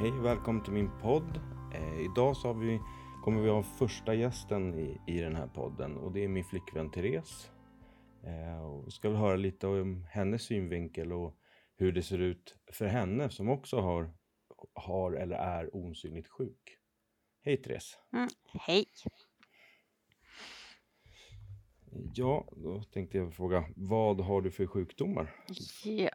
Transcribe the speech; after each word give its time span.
Hej 0.00 0.12
och 0.12 0.24
välkommen 0.24 0.64
till 0.64 0.72
min 0.72 0.90
podd. 1.00 1.40
Eh, 1.74 2.00
idag 2.00 2.36
så 2.36 2.52
vi, 2.52 2.80
kommer 3.24 3.42
vi 3.42 3.48
ha 3.48 3.62
första 3.62 4.14
gästen 4.14 4.74
i, 4.74 5.00
i 5.06 5.20
den 5.20 5.36
här 5.36 5.46
podden 5.46 5.96
och 5.96 6.12
det 6.12 6.24
är 6.24 6.28
min 6.28 6.44
flickvän 6.44 6.90
Therese. 6.90 7.50
Eh, 8.24 8.64
och 8.64 8.86
vi 8.86 8.90
ska 8.90 9.08
väl 9.08 9.18
höra 9.18 9.36
lite 9.36 9.66
om 9.66 10.06
hennes 10.10 10.42
synvinkel 10.42 11.12
och 11.12 11.36
hur 11.76 11.92
det 11.92 12.02
ser 12.02 12.18
ut 12.18 12.56
för 12.72 12.86
henne 12.86 13.30
som 13.30 13.48
också 13.48 13.80
har, 13.80 14.14
har 14.74 15.12
eller 15.12 15.36
är 15.36 15.76
osynligt 15.76 16.28
sjuk. 16.28 16.78
Hej 17.44 17.56
Therese! 17.56 17.98
Mm, 18.12 18.28
hej! 18.60 18.86
Ja, 22.14 22.48
då 22.56 22.82
tänkte 22.82 23.18
jag 23.18 23.34
fråga, 23.34 23.64
vad 23.76 24.20
har 24.20 24.42
du 24.42 24.50
för 24.50 24.66
sjukdomar? 24.66 25.36
Ja, 25.84 26.09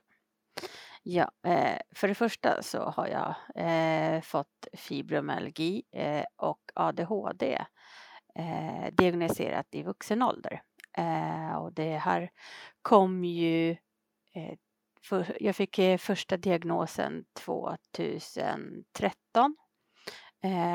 ja 1.06 1.32
eh, 1.44 1.78
för 1.96 2.08
det 2.08 2.16
första 2.16 2.62
så 2.62 2.80
har 2.80 3.08
jag 3.08 3.36
eh, 3.56 4.22
fått 4.22 4.68
fibromyalgi 4.74 5.84
eh, 5.92 6.26
och 6.36 6.72
ADHD 6.74 7.66
eh, 8.36 8.88
diagnostiserat 8.92 9.68
i 9.72 9.84
vuxen 9.84 10.22
ålder. 10.22 10.62
Eh, 10.98 11.56
och 11.56 11.74
det 11.74 11.98
här 11.98 12.32
kom 12.82 13.26
ju 13.26 13.72
eh, 14.34 14.54
för, 15.02 15.38
jag 15.40 15.56
fick 15.56 15.80
första 16.00 16.38
diagnosen 16.38 17.26
2013 17.34 19.56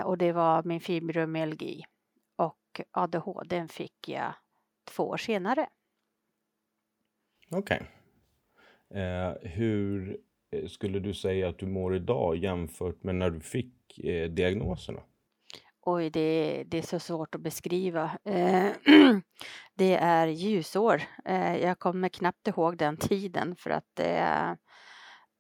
och 0.05 0.19
det 0.19 0.33
var 0.33 0.63
min 0.63 0.81
fibromyalgi 0.81 1.85
och 2.37 2.81
ADHD 2.91 3.69
fick 3.69 4.09
jag 4.09 4.35
två 4.85 5.09
år 5.09 5.17
senare. 5.17 5.69
Okej. 7.51 7.77
Okay. 7.77 8.00
Eh, 8.95 9.51
hur 9.51 10.21
eh, 10.51 10.69
skulle 10.69 10.99
du 10.99 11.15
säga 11.15 11.49
att 11.49 11.59
du 11.59 11.67
mår 11.67 11.97
idag 11.97 12.37
jämfört 12.37 13.03
med 13.03 13.15
när 13.15 13.31
du 13.31 13.41
fick 13.41 13.99
eh, 13.99 14.31
diagnoserna? 14.31 15.01
Oj, 15.83 16.11
det, 16.11 16.65
det 16.67 16.79
är 16.79 16.83
så 16.83 16.99
svårt 16.99 17.35
att 17.35 17.41
beskriva. 17.41 18.19
Eh, 18.25 18.71
det 19.75 19.95
är 19.95 20.27
ljusår. 20.27 21.03
Eh, 21.25 21.57
jag 21.57 21.79
kommer 21.79 22.09
knappt 22.09 22.49
ihåg 22.49 22.77
den 22.77 22.97
tiden 22.97 23.57
för 23.57 23.71
att 23.71 23.87
det. 23.95 24.57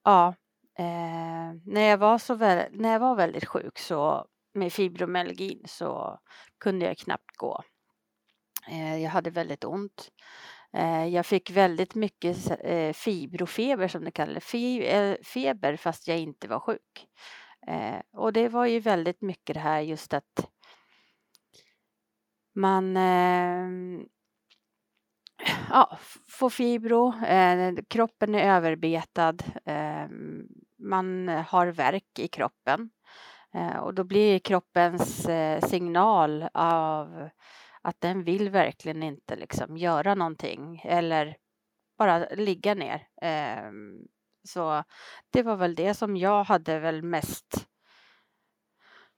Ja, 0.04 0.34
eh, 0.78 1.54
när, 1.64 1.80
jag 1.80 1.98
var 1.98 2.18
så 2.18 2.34
när 2.34 2.92
jag 2.92 3.00
var 3.00 3.16
väldigt 3.16 3.44
sjuk 3.44 3.78
så 3.78 4.26
med 4.54 4.72
fibromyalgin 4.72 5.62
så 5.66 6.18
kunde 6.58 6.86
jag 6.86 6.98
knappt 6.98 7.36
gå. 7.36 7.62
Eh, 8.70 9.02
jag 9.02 9.10
hade 9.10 9.30
väldigt 9.30 9.64
ont. 9.64 10.10
Eh, 10.72 11.06
jag 11.06 11.26
fick 11.26 11.50
väldigt 11.50 11.94
mycket 11.94 12.50
eh, 12.64 12.92
fibrofeber 12.92 13.88
som 13.88 14.04
det 14.04 14.10
kallas, 14.10 14.54
eh, 14.54 15.16
feber 15.24 15.76
fast 15.76 16.08
jag 16.08 16.18
inte 16.18 16.48
var 16.48 16.60
sjuk. 16.60 17.06
Och 18.12 18.32
det 18.32 18.48
var 18.48 18.66
ju 18.66 18.80
väldigt 18.80 19.22
mycket 19.22 19.54
det 19.54 19.60
här 19.60 19.80
just 19.80 20.14
att 20.14 20.50
man 22.54 22.96
ehm, 22.96 24.06
ja, 25.70 25.98
får 26.28 26.50
fibro, 26.50 27.12
kroppen 27.88 28.34
är 28.34 28.56
överbetad, 28.56 29.36
ehm, 29.64 30.42
man 30.78 31.28
har 31.28 31.66
värk 31.66 32.18
i 32.18 32.28
kroppen 32.28 32.90
och 33.82 33.94
då 33.94 34.04
blir 34.04 34.38
kroppens 34.38 35.28
signal 35.62 36.48
av 36.54 37.28
att 37.82 38.00
den 38.00 38.24
vill 38.24 38.50
verkligen 38.50 39.02
inte 39.02 39.36
liksom 39.36 39.76
göra 39.76 40.14
någonting 40.14 40.82
eller 40.84 41.36
bara 41.98 42.18
ligga 42.28 42.74
ner. 42.74 43.08
Ehm, 43.22 44.06
så 44.44 44.84
det 45.30 45.42
var 45.42 45.56
väl 45.56 45.74
det 45.74 45.94
som 45.94 46.16
jag 46.16 46.44
hade 46.44 46.78
väl 46.78 47.02
mest 47.02 47.68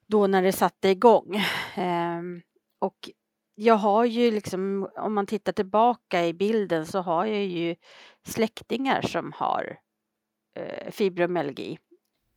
då 0.07 0.27
när 0.27 0.43
det 0.43 0.53
satte 0.53 0.89
igång. 0.89 1.43
Ehm, 1.75 2.43
och 2.79 3.11
jag 3.55 3.75
har 3.75 4.05
ju 4.05 4.31
liksom, 4.31 4.91
om 4.97 5.15
man 5.15 5.27
tittar 5.27 5.53
tillbaka 5.53 6.27
i 6.27 6.35
bilden 6.35 6.87
så 6.87 7.01
har 7.01 7.27
jag 7.27 7.45
ju 7.45 7.77
släktingar 8.27 9.03
som 9.03 9.33
har 9.33 9.81
eh, 10.55 10.91
fibromyalgi. 10.91 11.79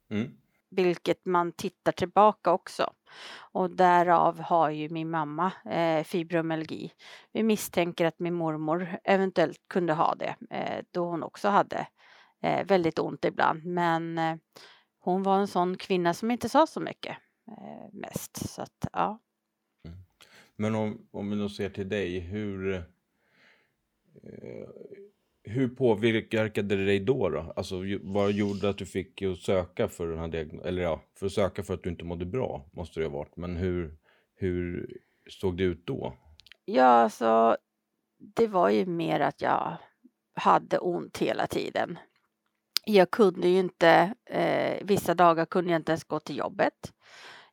Mm 0.10 0.38
vilket 0.70 1.26
man 1.26 1.52
tittar 1.52 1.92
tillbaka 1.92 2.52
också. 2.52 2.94
Och 3.52 3.76
därav 3.76 4.40
har 4.40 4.70
ju 4.70 4.90
min 4.90 5.10
mamma 5.10 5.52
eh, 5.66 6.04
fibromyalgi. 6.04 6.92
Vi 7.32 7.44
misstänker 7.44 8.06
att 8.06 8.20
min 8.20 8.34
mormor 8.34 8.98
eventuellt 9.04 9.62
kunde 9.68 9.94
ha 9.94 10.16
det 10.16 10.36
eh, 10.50 10.86
då 10.92 11.06
hon 11.06 11.24
också 11.24 11.50
hade 11.50 11.88
eh, 12.42 12.66
väldigt 12.66 13.00
ont 13.00 13.26
ibland. 13.26 13.66
Men 13.66 14.18
eh, 14.18 14.36
hon 15.00 15.24
var 15.24 15.40
en 15.40 15.48
sån 15.48 15.78
kvinna 15.78 16.14
som 16.14 16.32
inte 16.32 16.50
sa 16.50 16.68
så 16.68 16.80
mycket 16.80 17.18
eh, 17.48 17.94
mest. 17.94 18.50
Så 18.50 18.62
att, 18.62 18.88
ja. 18.94 19.20
Mm. 19.88 19.98
Men 20.56 20.76
om, 20.76 21.08
om 21.12 21.30
vi 21.30 21.36
då 21.36 21.50
ser 21.50 21.70
till 21.70 21.90
dig, 21.90 22.20
hur 22.20 22.74
eh, 22.74 22.84
hur 25.46 25.68
påverkade 25.68 26.76
det 26.76 26.86
dig 26.86 27.00
då? 27.00 27.30
då? 27.30 27.54
Alltså, 27.56 27.76
vad 28.02 28.32
gjorde 28.32 28.70
att 28.70 28.78
du 28.78 28.86
fick 28.86 29.22
att 29.22 29.38
söka 29.38 29.88
för 29.88 30.08
den 30.08 30.20
här 30.20 30.28
diagnosen? 30.28 30.68
Eller 30.68 30.82
ja, 30.82 31.02
för 31.20 31.26
att 31.26 31.32
söka 31.32 31.64
för 31.64 31.74
att 31.74 31.84
du 31.84 31.90
inte 31.90 32.06
mådde 32.06 32.26
bra 32.26 32.66
måste 32.72 33.00
det 33.00 33.06
ha 33.06 33.18
varit. 33.18 33.38
Men 33.38 33.56
hur, 33.56 33.98
hur 34.36 34.90
såg 35.30 35.58
det 35.58 35.64
ut 35.64 35.86
då? 35.86 36.14
Ja, 36.66 36.86
alltså 36.86 37.58
det 38.18 38.48
var 38.48 38.70
ju 38.70 38.86
mer 38.86 39.20
att 39.20 39.42
jag 39.42 39.78
hade 40.36 40.78
ont 40.78 41.18
hela 41.18 41.48
tiden. 41.48 42.00
Jag 42.86 43.12
kunde 43.12 43.48
ju 43.48 43.60
inte, 43.60 44.14
eh, 44.26 44.78
vissa 44.82 45.14
dagar 45.14 45.46
kunde 45.46 45.72
jag 45.72 45.80
inte 45.80 45.92
ens 45.92 46.04
gå 46.04 46.20
till 46.20 46.38
jobbet. 46.38 46.94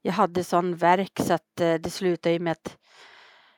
Jag 0.03 0.13
hade 0.13 0.45
sån 0.45 0.77
verk 0.77 1.21
så 1.21 1.35
att 1.35 1.61
eh, 1.61 1.75
det 1.75 1.91
slutade 1.91 2.33
ju 2.33 2.39
med 2.39 2.53
att 2.53 2.79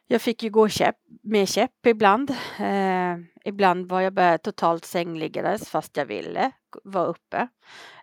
jag 0.07 0.23
fick 0.23 0.43
ju 0.43 0.51
gå 0.51 0.69
käpp, 0.69 0.97
med 1.23 1.49
käpp 1.49 1.87
ibland. 1.87 2.31
Eh, 2.59 3.17
ibland 3.45 3.89
var 3.89 4.01
jag 4.01 4.43
totalt 4.43 4.85
sängliggandes 4.85 5.69
fast 5.69 5.97
jag 5.97 6.07
ville 6.07 6.51
vara 6.85 7.07
uppe. 7.07 7.49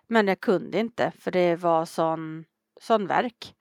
Men 0.06 0.28
jag 0.28 0.40
kunde 0.40 0.78
inte 0.78 1.12
för 1.18 1.30
det 1.30 1.56
var 1.56 1.84
sån, 1.84 2.44
sån 2.80 3.06
verk. 3.06 3.54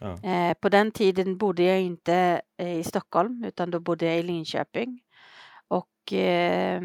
Ja. 0.00 0.30
Eh, 0.30 0.54
på 0.54 0.68
den 0.68 0.90
tiden 0.90 1.38
bodde 1.38 1.62
jag 1.62 1.80
inte 1.80 2.42
i 2.58 2.84
Stockholm 2.84 3.44
utan 3.44 3.70
då 3.70 3.80
bodde 3.80 4.06
jag 4.06 4.18
i 4.18 4.22
Linköping. 4.22 5.00
Och 5.68 6.12
eh, 6.12 6.82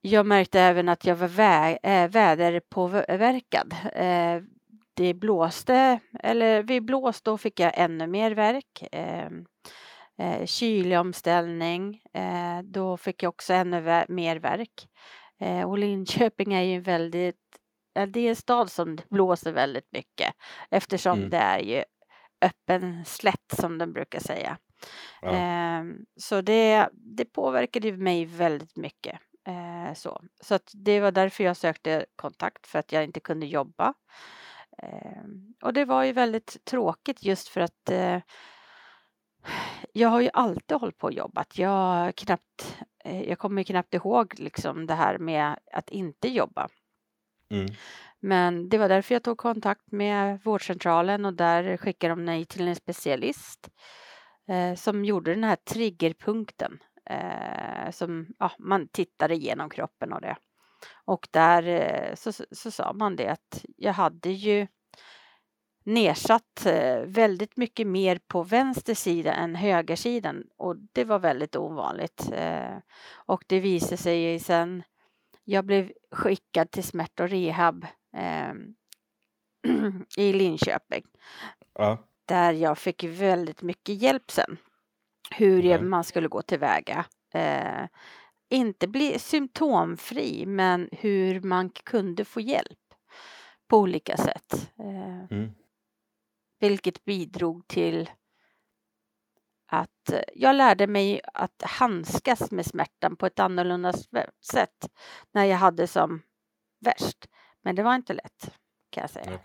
jag 0.00 0.26
märkte 0.26 0.60
även 0.60 0.88
att 0.88 1.04
jag 1.04 1.16
var 1.16 1.28
vä 1.28 1.78
äh, 1.82 2.10
väderpåverkad. 2.10 3.74
Eh, 3.92 4.42
det 4.94 5.14
blåste, 5.14 6.00
eller 6.20 6.62
vid 6.62 6.84
blås 6.84 7.22
då 7.22 7.38
fick 7.38 7.60
jag 7.60 7.72
ännu 7.76 8.06
mer 8.06 8.30
verk. 8.30 8.88
Eh, 8.92 9.28
eh, 10.18 10.46
kylig 10.46 10.98
omställning, 10.98 12.02
eh, 12.14 12.62
då 12.64 12.96
fick 12.96 13.22
jag 13.22 13.28
också 13.28 13.52
ännu 13.52 14.04
mer 14.08 14.36
verk. 14.36 14.88
Eh, 15.40 15.70
och 15.70 15.78
Linköping 15.78 16.54
är 16.54 16.62
ju 16.62 16.80
väldigt, 16.80 17.36
det 18.08 18.20
är 18.20 18.28
en 18.28 18.36
stad 18.36 18.70
som 18.70 18.98
blåser 19.10 19.52
väldigt 19.52 19.92
mycket 19.92 20.34
eftersom 20.70 21.18
mm. 21.18 21.30
det 21.30 21.36
är 21.36 21.58
ju 21.58 21.84
öppen 22.40 23.04
slätt 23.04 23.54
som 23.60 23.78
de 23.78 23.92
brukar 23.92 24.20
säga. 24.20 24.58
Ja. 25.22 25.30
Eh, 25.30 25.84
så 26.16 26.40
det, 26.40 26.88
det 26.92 27.24
påverkade 27.24 27.92
mig 27.92 28.24
väldigt 28.24 28.76
mycket. 28.76 29.20
Eh, 29.46 29.94
så 29.94 30.22
så 30.40 30.58
det 30.72 31.00
var 31.00 31.12
därför 31.12 31.44
jag 31.44 31.56
sökte 31.56 32.06
kontakt 32.16 32.66
för 32.66 32.78
att 32.78 32.92
jag 32.92 33.04
inte 33.04 33.20
kunde 33.20 33.46
jobba. 33.46 33.94
Ehm, 34.82 35.54
och 35.62 35.72
det 35.72 35.84
var 35.84 36.04
ju 36.04 36.12
väldigt 36.12 36.64
tråkigt 36.64 37.22
just 37.22 37.48
för 37.48 37.60
att 37.60 37.90
eh, 37.90 38.20
jag 39.92 40.08
har 40.08 40.20
ju 40.20 40.30
alltid 40.32 40.76
hållit 40.76 40.98
på 40.98 41.06
och 41.06 41.12
jobbat. 41.12 41.58
Jag, 41.58 42.16
knappt, 42.16 42.78
eh, 43.04 43.22
jag 43.22 43.38
kommer 43.38 43.62
knappt 43.62 43.94
ihåg 43.94 44.34
liksom 44.38 44.86
det 44.86 44.94
här 44.94 45.18
med 45.18 45.58
att 45.72 45.90
inte 45.90 46.28
jobba. 46.28 46.68
Mm. 47.50 47.66
Men 48.20 48.68
det 48.68 48.78
var 48.78 48.88
därför 48.88 49.14
jag 49.14 49.22
tog 49.22 49.38
kontakt 49.38 49.92
med 49.92 50.40
vårdcentralen 50.44 51.24
och 51.24 51.34
där 51.34 51.76
skickade 51.76 52.12
de 52.12 52.24
mig 52.24 52.44
till 52.44 52.68
en 52.68 52.76
specialist 52.76 53.70
eh, 54.48 54.74
som 54.74 55.04
gjorde 55.04 55.34
den 55.34 55.44
här 55.44 55.56
triggerpunkten. 55.56 56.78
Eh, 57.10 57.90
som 57.90 58.26
ja, 58.38 58.50
man 58.58 58.88
tittade 58.88 59.34
igenom 59.34 59.70
kroppen 59.70 60.12
och 60.12 60.20
det. 60.20 60.36
Och 61.04 61.28
där 61.30 61.68
eh, 61.68 62.14
så, 62.14 62.32
så, 62.32 62.44
så 62.50 62.70
sa 62.70 62.92
man 62.92 63.16
det 63.16 63.28
att 63.28 63.64
jag 63.76 63.92
hade 63.92 64.30
ju 64.30 64.66
nedsatt 65.84 66.66
eh, 66.66 67.00
väldigt 67.04 67.56
mycket 67.56 67.86
mer 67.86 68.20
på 68.26 68.42
vänster 68.42 68.94
sida 68.94 69.32
än 69.32 69.54
högersidan 69.54 70.44
och 70.56 70.76
det 70.92 71.04
var 71.04 71.18
väldigt 71.18 71.56
ovanligt. 71.56 72.30
Eh, 72.32 72.76
och 73.14 73.44
det 73.46 73.60
visade 73.60 73.96
sig 73.96 74.38
sen, 74.38 74.82
jag 75.44 75.64
blev 75.64 75.92
skickad 76.10 76.70
till 76.70 76.84
smärt 76.84 77.20
och 77.20 77.28
rehab 77.28 77.86
i 80.16 80.32
Linköping. 80.32 81.04
Ja. 81.74 81.98
Där 82.24 82.52
jag 82.52 82.78
fick 82.78 83.04
väldigt 83.04 83.62
mycket 83.62 84.02
hjälp 84.02 84.30
sen. 84.30 84.56
Hur 85.30 85.64
mm. 85.64 85.90
man 85.90 86.04
skulle 86.04 86.28
gå 86.28 86.42
tillväga 86.42 87.04
inte 88.52 88.88
bli 88.88 89.18
symptomfri 89.18 90.46
men 90.46 90.88
hur 90.92 91.40
man 91.40 91.70
kunde 91.70 92.24
få 92.24 92.40
hjälp 92.40 92.78
på 93.68 93.78
olika 93.78 94.16
sätt. 94.16 94.70
Eh, 94.78 95.24
Mm. 95.30 95.50
vilket 96.60 97.04
bidrog 97.04 97.68
till 97.68 98.10
att 99.66 100.10
eh, 100.12 100.22
jag 100.34 100.56
lärde 100.56 100.86
mig 100.86 101.20
att 101.34 101.62
handskas 101.62 102.50
med 102.50 102.66
smärtan 102.66 103.16
på 103.16 103.26
ett 103.26 103.38
annorlunda 103.38 103.92
sätt 104.52 104.88
när 105.32 105.44
jag 105.44 105.56
hade 105.56 105.86
som 105.86 106.22
värst. 106.80 107.28
Men 107.62 107.74
det 107.76 107.82
var 107.82 107.94
inte 107.94 108.14
lätt 108.14 108.54
kan 108.90 109.00
jag 109.00 109.10
säga. 109.10 109.40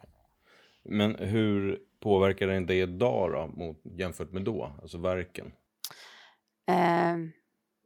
Men 0.83 1.15
hur 1.15 1.79
påverkar 1.99 2.47
den 2.47 2.65
dig 2.65 2.79
idag 2.79 3.31
då, 3.31 3.47
mot, 3.47 3.81
jämfört 3.83 4.31
med 4.31 4.43
då? 4.43 4.71
Alltså 4.81 4.97
verken? 4.97 5.51
Eh, 6.67 7.17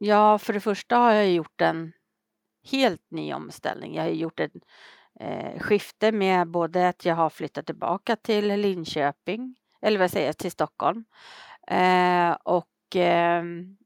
ja, 0.02 0.38
för 0.38 0.52
det 0.52 0.60
första 0.60 0.96
har 0.96 1.12
jag 1.12 1.30
gjort 1.30 1.60
en 1.60 1.92
helt 2.70 3.10
ny 3.10 3.34
omställning. 3.34 3.94
Jag 3.94 4.02
har 4.02 4.10
gjort 4.10 4.40
ett 4.40 4.52
eh, 5.20 5.58
skifte 5.60 6.12
med 6.12 6.48
både 6.48 6.88
att 6.88 7.04
jag 7.04 7.14
har 7.14 7.30
flyttat 7.30 7.66
tillbaka 7.66 8.16
till 8.16 8.48
Linköping, 8.48 9.56
eller 9.82 9.98
vad 9.98 10.10
säger 10.10 10.26
jag, 10.26 10.38
till 10.38 10.50
Stockholm. 10.50 11.04
Eh, 11.68 12.32
och 12.32 12.68
ehm, 12.94 13.76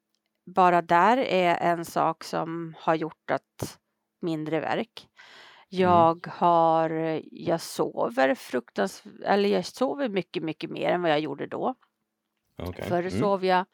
bara 0.46 0.82
där 0.82 1.16
är 1.16 1.56
en 1.56 1.84
sak 1.84 2.24
som 2.24 2.74
har 2.78 2.94
gjort 2.94 3.30
att 3.30 3.78
mindre 4.20 4.60
verk. 4.60 5.08
Jag 5.68 6.26
har, 6.26 7.20
jag 7.32 7.60
sover 7.60 8.34
fruktansvärt, 8.34 9.14
eller 9.24 9.48
jag 9.48 9.64
sover 9.66 10.08
mycket, 10.08 10.42
mycket 10.42 10.70
mer 10.70 10.90
än 10.90 11.02
vad 11.02 11.10
jag 11.10 11.20
gjorde 11.20 11.46
då. 11.46 11.74
Okej. 12.58 12.84
Förr 12.84 13.00
Mm. 13.06 13.20
sov 13.20 13.44
jag 13.44 13.64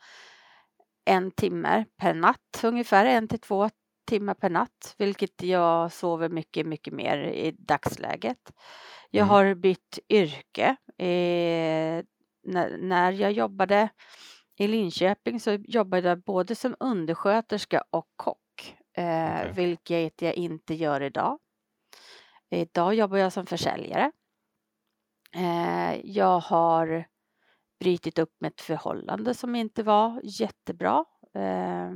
en 1.05 1.31
timme 1.31 1.85
per 2.01 2.15
natt, 2.15 2.61
ungefär 2.65 3.07
en 3.07 3.29
till 3.29 3.41
två 3.41 3.71
timmar 4.09 4.35
per 4.35 4.51
natt, 4.51 4.95
vilket 4.99 5.43
jag 5.43 5.93
sover 5.93 6.29
mycket, 6.29 6.67
mycket 6.67 6.95
mer 6.95 7.19
i 7.19 7.51
dagsläget. 7.59 8.53
Jag 9.11 9.23
Mm. 9.23 9.29
har 9.29 9.55
bytt 9.55 9.99
yrke. 10.09 10.77
Eh, 10.99 12.05
när, 12.45 12.79
när 12.79 13.13
jag 13.13 13.33
jobbade 13.33 13.89
i 14.59 14.67
Linköping 14.69 15.41
så 15.41 15.53
jobbade 15.53 16.09
jag 16.09 16.23
både 16.23 16.55
som 16.55 16.77
undersköterska 16.81 17.85
och 17.91 18.09
kock, 18.17 18.77
eh, 18.97 19.43
Okej. 19.43 19.57
vilket 19.57 20.23
jag 20.23 20.35
inte 20.35 20.75
gör 20.75 21.01
idag. 21.01 21.39
Idag 22.51 22.95
jobbar 22.95 23.17
jag 23.19 23.33
som 23.33 23.47
försäljare. 23.47 24.13
Eh, 25.35 26.01
jag 26.05 26.41
har 26.41 27.05
brutit 27.83 28.19
upp 28.19 28.41
med 28.41 28.53
ett 28.53 28.61
förhållande 28.61 29.35
som 29.35 29.55
inte 29.57 29.83
var 29.83 30.21
jättebra. 30.25 31.05
Eh, 31.35 31.91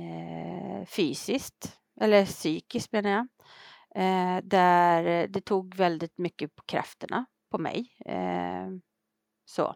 eh, 0.00 0.86
fysiskt, 0.86 1.80
eller 2.00 2.26
psykiskt 2.26 2.92
menar 2.92 3.10
jag. 3.10 3.28
Eh, 3.94 4.42
där 4.44 5.26
det 5.28 5.40
tog 5.40 5.74
väldigt 5.74 6.18
mycket 6.18 6.54
på 6.56 6.62
krafterna 6.66 7.24
på 7.50 7.58
mig. 7.58 7.88
Eh, 8.06 8.68
så. 9.44 9.74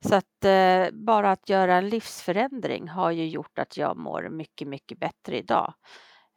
Så 0.00 0.14
att 0.14 0.44
eh, 0.44 0.86
bara 0.92 1.30
att 1.30 1.48
göra 1.48 1.76
en 1.76 1.88
livsförändring 1.88 2.88
har 2.88 3.10
ju 3.10 3.28
gjort 3.28 3.58
att 3.58 3.76
jag 3.76 3.96
mår 3.96 4.28
mycket, 4.28 4.68
mycket 4.68 4.98
bättre 4.98 5.38
idag. 5.38 5.74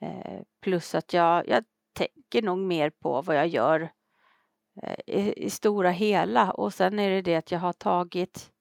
Eh, 0.02 0.42
plus 0.62 0.96
att 0.96 1.14
jag, 1.14 1.48
jag 1.48 1.64
tänker 1.94 2.42
nog 2.42 2.58
mer 2.58 2.90
på 2.90 3.22
vad 3.22 3.36
jag 3.36 3.48
gör 3.48 3.82
eh, 3.82 3.90
i, 5.08 5.46
i 5.46 5.50
stora 5.50 5.92
hela 5.92 6.52
och 6.52 6.74
sen 6.74 7.00
är 7.00 7.10
det 7.10 7.22
det 7.22 7.36
att 7.36 7.52
jag 7.52 7.60
har 7.60 7.74
tagit 7.74 8.52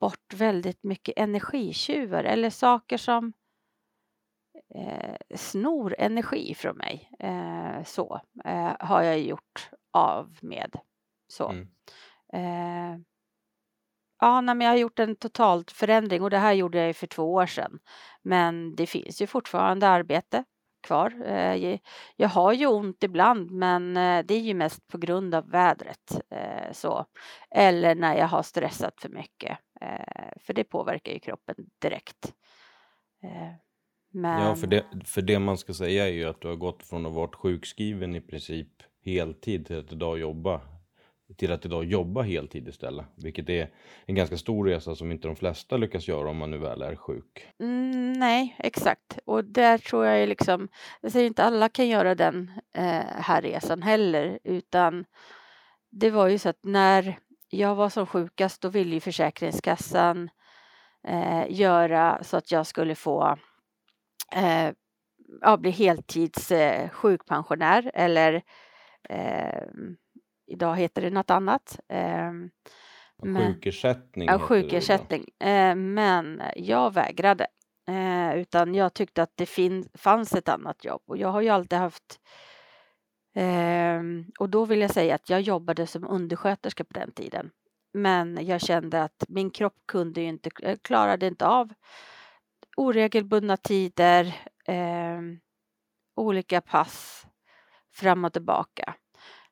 bort 0.00 0.34
väldigt 0.34 0.82
mycket 0.82 1.18
energitjuvar 1.18 2.24
eller 2.24 2.50
saker 2.50 2.96
som 2.96 3.32
eh, 4.74 5.16
snor 5.36 5.94
energi 5.98 6.54
från 6.54 6.76
mig. 6.76 7.10
Eh, 7.18 7.84
så 7.84 8.20
eh, 8.44 8.72
har 8.80 9.02
jag 9.02 9.20
gjort 9.20 9.70
av 9.92 10.38
med. 10.42 10.76
Så. 11.28 11.48
Mm. 11.48 11.68
Eh, 12.32 13.00
ja, 14.20 14.40
nej, 14.40 14.54
men 14.54 14.64
jag 14.64 14.72
har 14.72 14.78
gjort 14.78 14.98
en 14.98 15.16
totalt 15.16 15.70
förändring 15.70 16.22
och 16.22 16.30
det 16.30 16.38
här 16.38 16.52
gjorde 16.52 16.78
jag 16.78 16.86
ju 16.86 16.94
för 16.94 17.06
två 17.06 17.34
år 17.34 17.46
sedan. 17.46 17.78
Men 18.22 18.76
det 18.76 18.86
finns 18.86 19.22
ju 19.22 19.26
fortfarande 19.26 19.88
arbete 19.88 20.44
kvar. 20.80 21.14
Eh, 21.26 21.78
jag, 22.16 22.28
har 22.28 22.52
ju 22.52 22.66
ont 22.66 23.04
ibland 23.04 23.50
men 23.50 23.96
eh, 23.96 24.24
det 24.24 24.34
är 24.34 24.40
ju 24.40 24.54
mest 24.54 24.88
på 24.88 24.98
grund 24.98 25.34
av 25.34 25.50
vädret. 25.50 26.20
Eh, 26.30 26.72
så. 26.72 27.06
Eller 27.50 27.94
när 27.94 28.16
jag 28.16 28.26
har 28.26 28.42
stressat 28.42 29.00
för 29.00 29.08
mycket. 29.08 29.58
För 30.40 30.52
det 30.52 30.64
påverkar 30.64 31.12
ju 31.12 31.18
kroppen 31.18 31.54
direkt. 31.78 32.34
Men... 34.12 34.42
Ja, 34.42 34.54
för 34.56 34.66
det, 34.66 34.84
för 35.04 35.22
det 35.22 35.38
man 35.38 35.58
ska 35.58 35.74
säga 35.74 36.08
är 36.08 36.12
ju 36.12 36.24
att 36.24 36.40
du 36.40 36.48
har 36.48 36.56
gått 36.56 36.82
från 36.82 37.06
att 37.06 37.12
ha 37.12 37.20
varit 37.20 37.34
sjukskriven 37.34 38.16
i 38.16 38.20
princip 38.20 38.68
heltid 39.04 39.66
till 39.66 39.78
att 39.78 39.92
idag 39.92 40.18
jobba 40.18 40.60
till 41.36 41.52
att 41.52 41.64
idag 41.64 41.84
jobba 41.84 42.22
heltid 42.22 42.68
istället. 42.68 43.06
Vilket 43.14 43.48
är 43.48 43.70
en 44.06 44.14
ganska 44.14 44.36
stor 44.36 44.66
resa 44.66 44.94
som 44.94 45.12
inte 45.12 45.28
de 45.28 45.36
flesta 45.36 45.76
lyckas 45.76 46.08
göra 46.08 46.30
om 46.30 46.36
man 46.36 46.50
nu 46.50 46.58
väl 46.58 46.82
är 46.82 46.96
sjuk. 46.96 47.46
Mm, 47.60 48.12
nej, 48.12 48.56
exakt. 48.58 49.18
Och 49.24 49.44
där 49.44 49.78
tror 49.78 50.06
jag 50.06 50.20
ju 50.20 50.26
liksom, 50.26 50.68
jag 51.00 51.12
säger 51.12 51.26
inte 51.26 51.44
alla 51.44 51.68
kan 51.68 51.88
göra 51.88 52.14
den 52.14 52.50
eh, 52.74 53.02
här 53.16 53.42
resan 53.42 53.82
heller, 53.82 54.38
utan 54.44 55.04
det 55.90 56.10
var 56.10 56.28
ju 56.28 56.38
så 56.38 56.48
att 56.48 56.64
när 56.64 57.18
jag 57.48 57.74
var 57.74 57.88
som 57.88 58.06
sjukast, 58.06 58.62
då 58.62 58.68
ville 58.68 58.94
ju 58.94 59.00
Försäkringskassan 59.00 60.30
eh, 61.08 61.44
göra 61.48 62.24
så 62.24 62.36
att 62.36 62.52
jag 62.52 62.66
skulle 62.66 62.94
få 62.94 63.38
eh, 64.32 64.70
ja, 65.40 65.56
bli 65.56 65.70
heltids 65.70 66.52
eh, 66.52 66.88
sjukpensionär 66.88 67.90
eller 67.94 68.42
eh, 69.08 69.62
idag 70.50 70.76
heter 70.76 71.02
det 71.02 71.10
något 71.10 71.30
annat. 71.30 71.80
Eh, 71.88 72.32
Men- 73.22 73.52
Sjukersättning 73.54 74.28
Ja, 74.28 74.38
sjukersättning. 74.38 75.24
Eh, 75.38 75.74
men 75.74 76.42
jag 76.56 76.94
vägrade. 76.94 77.46
Eh, 77.88 78.34
utan 78.40 78.74
jag 78.74 78.94
tyckte 78.94 79.22
att 79.22 79.32
det 79.34 79.46
fin- 79.46 79.88
fanns 79.94 80.34
ett 80.34 80.48
annat 80.48 80.84
jobb 80.84 81.02
och 81.06 81.16
jag 81.16 81.28
har 81.28 81.40
ju 81.40 81.48
alltid 81.48 81.78
haft 81.78 82.20
ehm, 83.34 84.24
och 84.38 84.48
då 84.50 84.64
vill 84.64 84.80
jag 84.80 84.90
säga 84.90 85.14
att 85.14 85.30
jag 85.30 85.40
jobbade 85.40 85.86
som 85.86 86.04
undersköterska 86.08 86.84
på 86.84 86.92
den 86.92 87.12
tiden. 87.12 87.50
Men 87.92 88.46
jag 88.46 88.60
kände 88.60 89.02
att 89.02 89.24
min 89.28 89.50
kropp 89.50 89.76
kunde 89.88 90.20
inte, 90.22 90.50
eh, 90.62 90.76
klarade 90.82 91.26
inte 91.26 91.46
av 91.46 91.72
oregelbundna 92.76 93.56
tider, 93.56 94.36
ehm, 94.66 95.40
olika 96.16 96.60
pass 96.60 97.26
fram 97.94 98.24
och 98.24 98.32
tillbaka. 98.32 98.94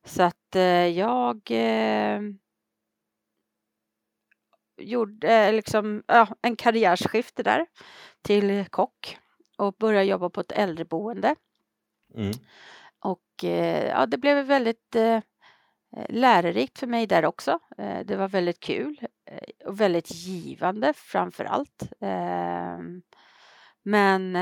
Så 0.09 0.23
att 0.23 0.57
eh, 0.57 0.87
jag 0.87 1.41
eh, 1.51 2.21
gjorde 4.77 5.47
eh, 5.47 5.53
liksom, 5.53 6.03
ja, 6.07 6.29
en 6.43 6.57
karriärskifte 6.57 7.43
där 7.43 7.67
till 8.23 8.65
kock 8.71 9.19
och 9.59 9.75
började 9.79 10.05
jobba 10.07 10.31
på 10.31 10.41
ett 10.41 10.53
äldreboende. 10.53 11.35
Mm. 12.15 12.33
Och 12.99 13.45
ja, 13.89 14.07
det 14.07 14.19
blev 14.19 14.47
väldigt 14.47 14.97
eh, 14.97 15.21
lärorikt 16.09 16.79
för 16.79 16.87
mig 16.87 17.07
där 17.07 17.25
också. 17.25 17.59
Eh, 17.79 18.01
det 18.05 18.17
var 18.17 18.29
väldigt 18.29 18.61
kul 18.61 19.01
eh, 19.31 19.69
och 19.69 19.81
väldigt 19.81 20.11
givande 20.11 20.93
framför 20.97 21.45
allt. 21.45 21.83
Eh, 22.01 22.79
men 23.83 24.35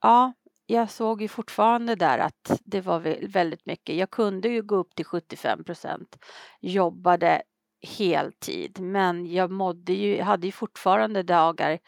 ja, 0.00 0.32
jag 0.70 0.90
såg 0.90 1.22
ju 1.22 1.28
fortfarande 1.28 1.94
där 1.94 2.18
att 2.18 2.60
det 2.64 2.80
var 2.80 3.28
väldigt 3.28 3.66
mycket. 3.66 3.96
Jag 3.96 4.10
kunde 4.10 4.48
ju 4.48 4.62
gå 4.62 4.76
upp 4.76 4.94
till 4.94 5.04
75 5.04 5.64
procent, 5.64 6.24
jobbade 6.60 7.42
heltid, 7.82 8.80
men 8.80 9.26
jag 9.26 9.50
mådde 9.50 9.92
ju, 9.92 10.22
hade 10.22 10.46
ju 10.46 10.52
fortfarande 10.52 11.22
dagar 11.22 11.78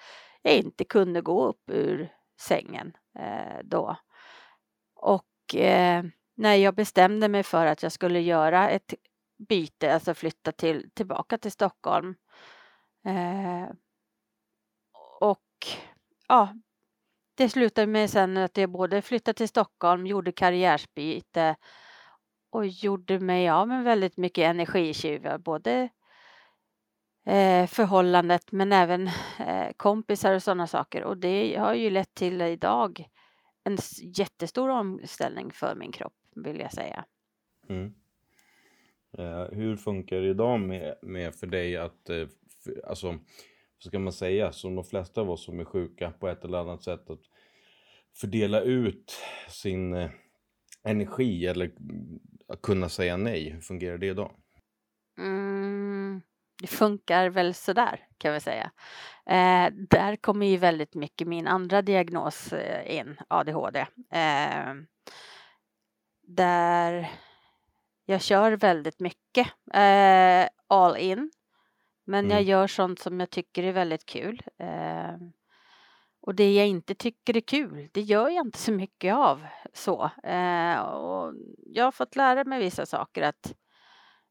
jag 0.42 0.54
inte 0.54 0.84
kunde 0.84 1.20
gå 1.20 1.46
upp 1.46 1.70
ur 1.70 2.12
sängen 2.40 2.92
eh, 3.18 3.58
då. 3.64 3.96
Och 4.94 5.54
eh, 5.54 6.04
när 6.34 6.54
jag 6.54 6.74
bestämde 6.74 7.28
mig 7.28 7.42
för 7.42 7.66
att 7.66 7.82
jag 7.82 7.92
skulle 7.92 8.20
göra 8.20 8.70
ett 8.70 8.94
byte, 9.48 9.94
alltså 9.94 10.14
flytta 10.14 10.52
till, 10.52 10.90
tillbaka 10.94 11.38
till 11.38 11.52
Stockholm. 11.52 12.14
Eh, 13.04 13.74
och 15.20 15.66
ja, 16.28 16.48
det 17.42 17.48
slutade 17.48 17.86
med 17.86 18.10
sen 18.10 18.36
att 18.36 18.56
jag 18.56 18.70
både 18.70 19.02
flyttade 19.02 19.36
till 19.36 19.48
Stockholm, 19.48 20.06
gjorde 20.06 20.32
karriärsbyte 20.32 21.56
och 22.50 22.66
gjorde 22.66 23.20
mig 23.20 23.48
av 23.48 23.68
med 23.68 23.84
väldigt 23.84 24.16
mycket 24.16 24.42
energitjuvar, 24.42 25.38
både 25.38 25.88
eh, 27.26 27.66
förhållandet 27.66 28.52
men 28.52 28.72
även 28.72 29.06
eh, 29.46 29.72
kompisar 29.76 30.34
och 30.34 30.42
sådana 30.42 30.66
saker. 30.66 31.04
Och 31.04 31.16
det 31.16 31.56
har 31.56 31.74
ju 31.74 31.90
lett 31.90 32.14
till 32.14 32.40
idag 32.40 33.08
en 33.64 33.78
jättestor 34.18 34.68
omställning 34.68 35.50
för 35.50 35.74
min 35.74 35.92
kropp, 35.92 36.14
vill 36.36 36.60
jag 36.60 36.72
säga. 36.72 37.04
Mm. 37.68 37.94
Eh, 39.18 39.44
hur 39.44 39.76
funkar 39.76 40.16
det 40.16 40.28
idag 40.30 40.60
med, 40.60 40.94
med 41.02 41.34
för 41.34 41.46
dig 41.46 41.76
att, 41.76 42.10
eh, 42.10 42.26
alltså, 42.84 43.06
vad 43.82 43.88
ska 43.88 43.98
man 43.98 44.12
säga, 44.12 44.52
som 44.52 44.74
de 44.74 44.84
flesta 44.84 45.20
av 45.20 45.30
oss 45.30 45.44
som 45.44 45.60
är 45.60 45.64
sjuka 45.64 46.10
på 46.10 46.28
ett 46.28 46.44
eller 46.44 46.58
annat 46.58 46.82
sätt, 46.82 47.10
att 47.10 47.31
fördela 48.20 48.60
ut 48.60 49.16
sin, 49.48 49.94
eh, 49.94 50.10
energi 50.84 51.46
eller 51.46 51.70
att 52.48 52.62
kunna 52.62 52.88
säga 52.88 53.16
nej? 53.16 53.50
Hur 53.50 53.60
fungerar 53.60 53.98
det 53.98 54.12
då? 54.14 54.32
Mm, 55.18 56.22
det 56.60 56.66
funkar 56.66 57.28
väl 57.28 57.54
sådär 57.54 58.06
kan 58.18 58.32
vi 58.34 58.40
säga. 58.40 58.70
Eh, 59.26 59.72
där 59.90 60.16
kommer 60.16 60.46
ju 60.46 60.56
väldigt 60.56 60.94
mycket 60.94 61.28
min 61.28 61.46
andra 61.46 61.82
diagnos 61.82 62.52
eh, 62.52 62.96
in, 62.96 63.16
ADHD. 63.28 63.80
Eh, 64.10 64.74
där 66.22 67.10
jag 68.04 68.22
kör 68.22 68.52
väldigt 68.52 69.00
mycket 69.00 69.46
eh, 69.74 70.48
all 70.66 70.96
in. 70.96 71.30
Men 72.04 72.30
jag 72.30 72.40
Mm. 72.40 72.48
gör 72.48 72.66
sånt 72.66 72.98
som 72.98 73.20
jag 73.20 73.30
tycker 73.30 73.62
är 73.62 73.72
väldigt 73.72 74.06
kul. 74.06 74.42
Eh, 74.58 75.16
och 76.22 76.34
det 76.34 76.54
jag 76.54 76.66
inte 76.66 76.94
tycker 76.94 77.36
är 77.36 77.40
kul, 77.40 77.88
det 77.92 78.00
gör 78.00 78.28
jag 78.28 78.46
inte 78.46 78.58
så 78.58 78.72
mycket 78.72 79.14
av. 79.14 79.46
Så. 79.72 80.10
Eh, 80.22 80.80
och 80.80 81.34
jag 81.66 81.84
har 81.84 81.92
fått 81.92 82.16
lära 82.16 82.44
mig 82.44 82.60
vissa 82.60 82.86
saker 82.86 83.22
att 83.22 83.54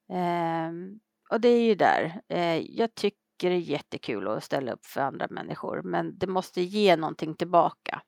ehm, 0.09 0.99
och 1.31 1.41
det 1.41 1.49
är 1.49 1.61
ju 1.61 1.75
där. 1.75 2.21
Eh, 2.29 2.57
jag 2.57 2.95
tycker 2.95 3.49
det 3.49 3.55
är 3.55 3.59
jättekul 3.59 4.27
att 4.27 4.43
ställa 4.43 4.71
upp 4.71 4.85
för 4.85 5.01
andra 5.01 5.27
människor, 5.29 5.81
men 5.81 6.17
det 6.17 6.27
måste 6.27 6.61
ge 6.61 6.95
någonting 6.95 7.35
tillbaka. 7.35 8.01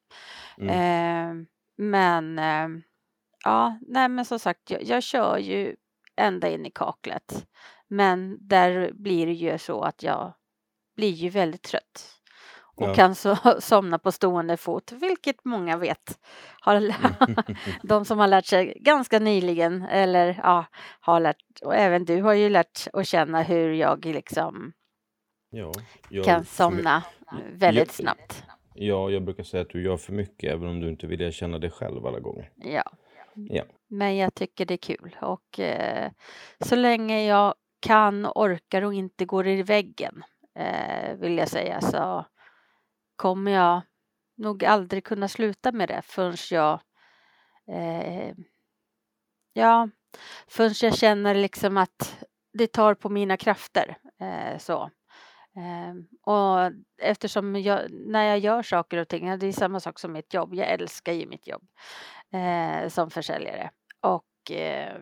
Mm. 0.57 0.69
Eh, 0.69 1.45
men 1.77 2.39
eh, 2.39 2.83
ja, 3.43 3.79
nej, 3.81 4.09
men 4.09 4.25
som 4.25 4.39
sagt, 4.39 4.71
jag, 4.71 4.83
jag 4.83 5.03
kör 5.03 5.37
ju 5.37 5.75
ända 6.15 6.49
in 6.49 6.65
i 6.65 6.71
kaklet. 6.71 7.47
Men 7.87 8.37
där 8.47 8.91
blir 8.93 9.25
det 9.25 9.33
ju 9.33 9.57
så 9.57 9.81
att 9.81 10.03
jag 10.03 10.33
blir 10.95 11.11
ju 11.11 11.29
väldigt 11.29 11.63
trött 11.63 12.22
och 12.75 12.89
Ja. 12.89 12.93
kan 12.95 13.15
så, 13.15 13.35
somna 13.59 13.99
på 13.99 14.11
stående 14.11 14.57
fot, 14.57 14.91
vilket 14.91 15.45
många 15.45 15.77
vet. 15.77 16.19
Har, 16.61 16.93
de 17.87 18.05
som 18.05 18.19
har 18.19 18.27
lärt 18.27 18.45
sig 18.45 18.77
ganska 18.81 19.19
nyligen 19.19 19.81
eller 19.81 20.39
ja, 20.43 20.65
har 20.99 21.19
lärt 21.19 21.37
och 21.61 21.75
även 21.75 22.05
du 22.05 22.21
har 22.21 22.33
ju 22.33 22.49
lärt 22.49 22.87
att 22.93 23.07
känna 23.07 23.41
hur 23.41 23.73
jag 23.73 24.05
liksom 24.05 24.73
Ja, 25.49 25.71
jag, 26.09 26.25
kan 26.25 26.45
somna 26.45 27.03
väldigt 27.53 27.87
Jag- 27.87 27.93
snabbt. 27.93 28.43
ja, 28.73 29.09
jag 29.09 29.23
brukar 29.23 29.43
säga 29.43 29.61
att 29.61 29.69
du 29.69 29.83
gör 29.83 29.97
för 29.97 30.13
mycket 30.13 30.51
även 30.53 30.67
om 30.69 30.79
du 30.79 30.89
inte 30.89 31.07
vill 31.07 31.21
erkänna 31.21 31.59
det 31.59 31.69
själv 31.69 32.05
alla 32.05 32.19
gånger. 32.19 32.49
Ja. 32.55 32.83
Ja. 33.35 33.63
Men 33.87 34.17
jag 34.17 34.33
tycker 34.35 34.65
det 34.65 34.73
är 34.73 34.77
kul 34.77 35.15
och 35.21 35.59
eh, 35.59 36.11
så 36.59 36.75
länge 36.75 37.25
jag 37.25 37.53
kan, 37.79 38.25
orkar 38.35 38.81
och 38.81 38.93
inte 38.93 39.25
går 39.25 39.47
i 39.47 39.63
väggen 39.63 40.23
eh, 40.59 41.15
vill 41.15 41.37
jag 41.37 41.47
säga 41.49 41.81
så 41.81 42.25
kommer 43.23 43.51
jag 43.51 43.81
nog 44.37 44.65
aldrig 44.65 45.03
kunna 45.03 45.27
sluta 45.27 45.71
med 45.71 45.89
det 45.89 46.01
förrän 46.01 46.37
jag 46.51 46.79
eh, 47.67 48.33
ja, 49.53 49.89
förrän 50.47 50.73
jag 50.81 50.97
känner 50.97 51.35
liksom 51.35 51.77
att 51.77 52.25
det 52.53 52.67
tar 52.67 52.93
på 52.93 53.09
mina 53.09 53.37
krafter. 53.37 53.97
Eh, 54.19 54.57
så. 54.57 54.83
Eh, 55.55 55.93
och 56.21 56.71
eftersom 57.01 57.55
jag, 57.55 57.91
när 57.91 58.23
jag 58.23 58.39
gör 58.39 58.63
saker 58.63 58.97
och 58.97 59.07
ting, 59.07 59.39
det 59.39 59.47
är 59.47 59.51
samma 59.51 59.79
sak 59.79 59.99
som 59.99 60.11
mitt 60.13 60.33
jobb, 60.33 60.55
jag 60.55 60.67
älskar 60.69 61.13
ju 61.13 61.27
mitt 61.27 61.47
jobb 61.47 61.63
eh, 62.33 62.89
som 62.89 63.09
försäljare. 63.09 63.71
Och 64.01 64.51
eh, 64.51 64.97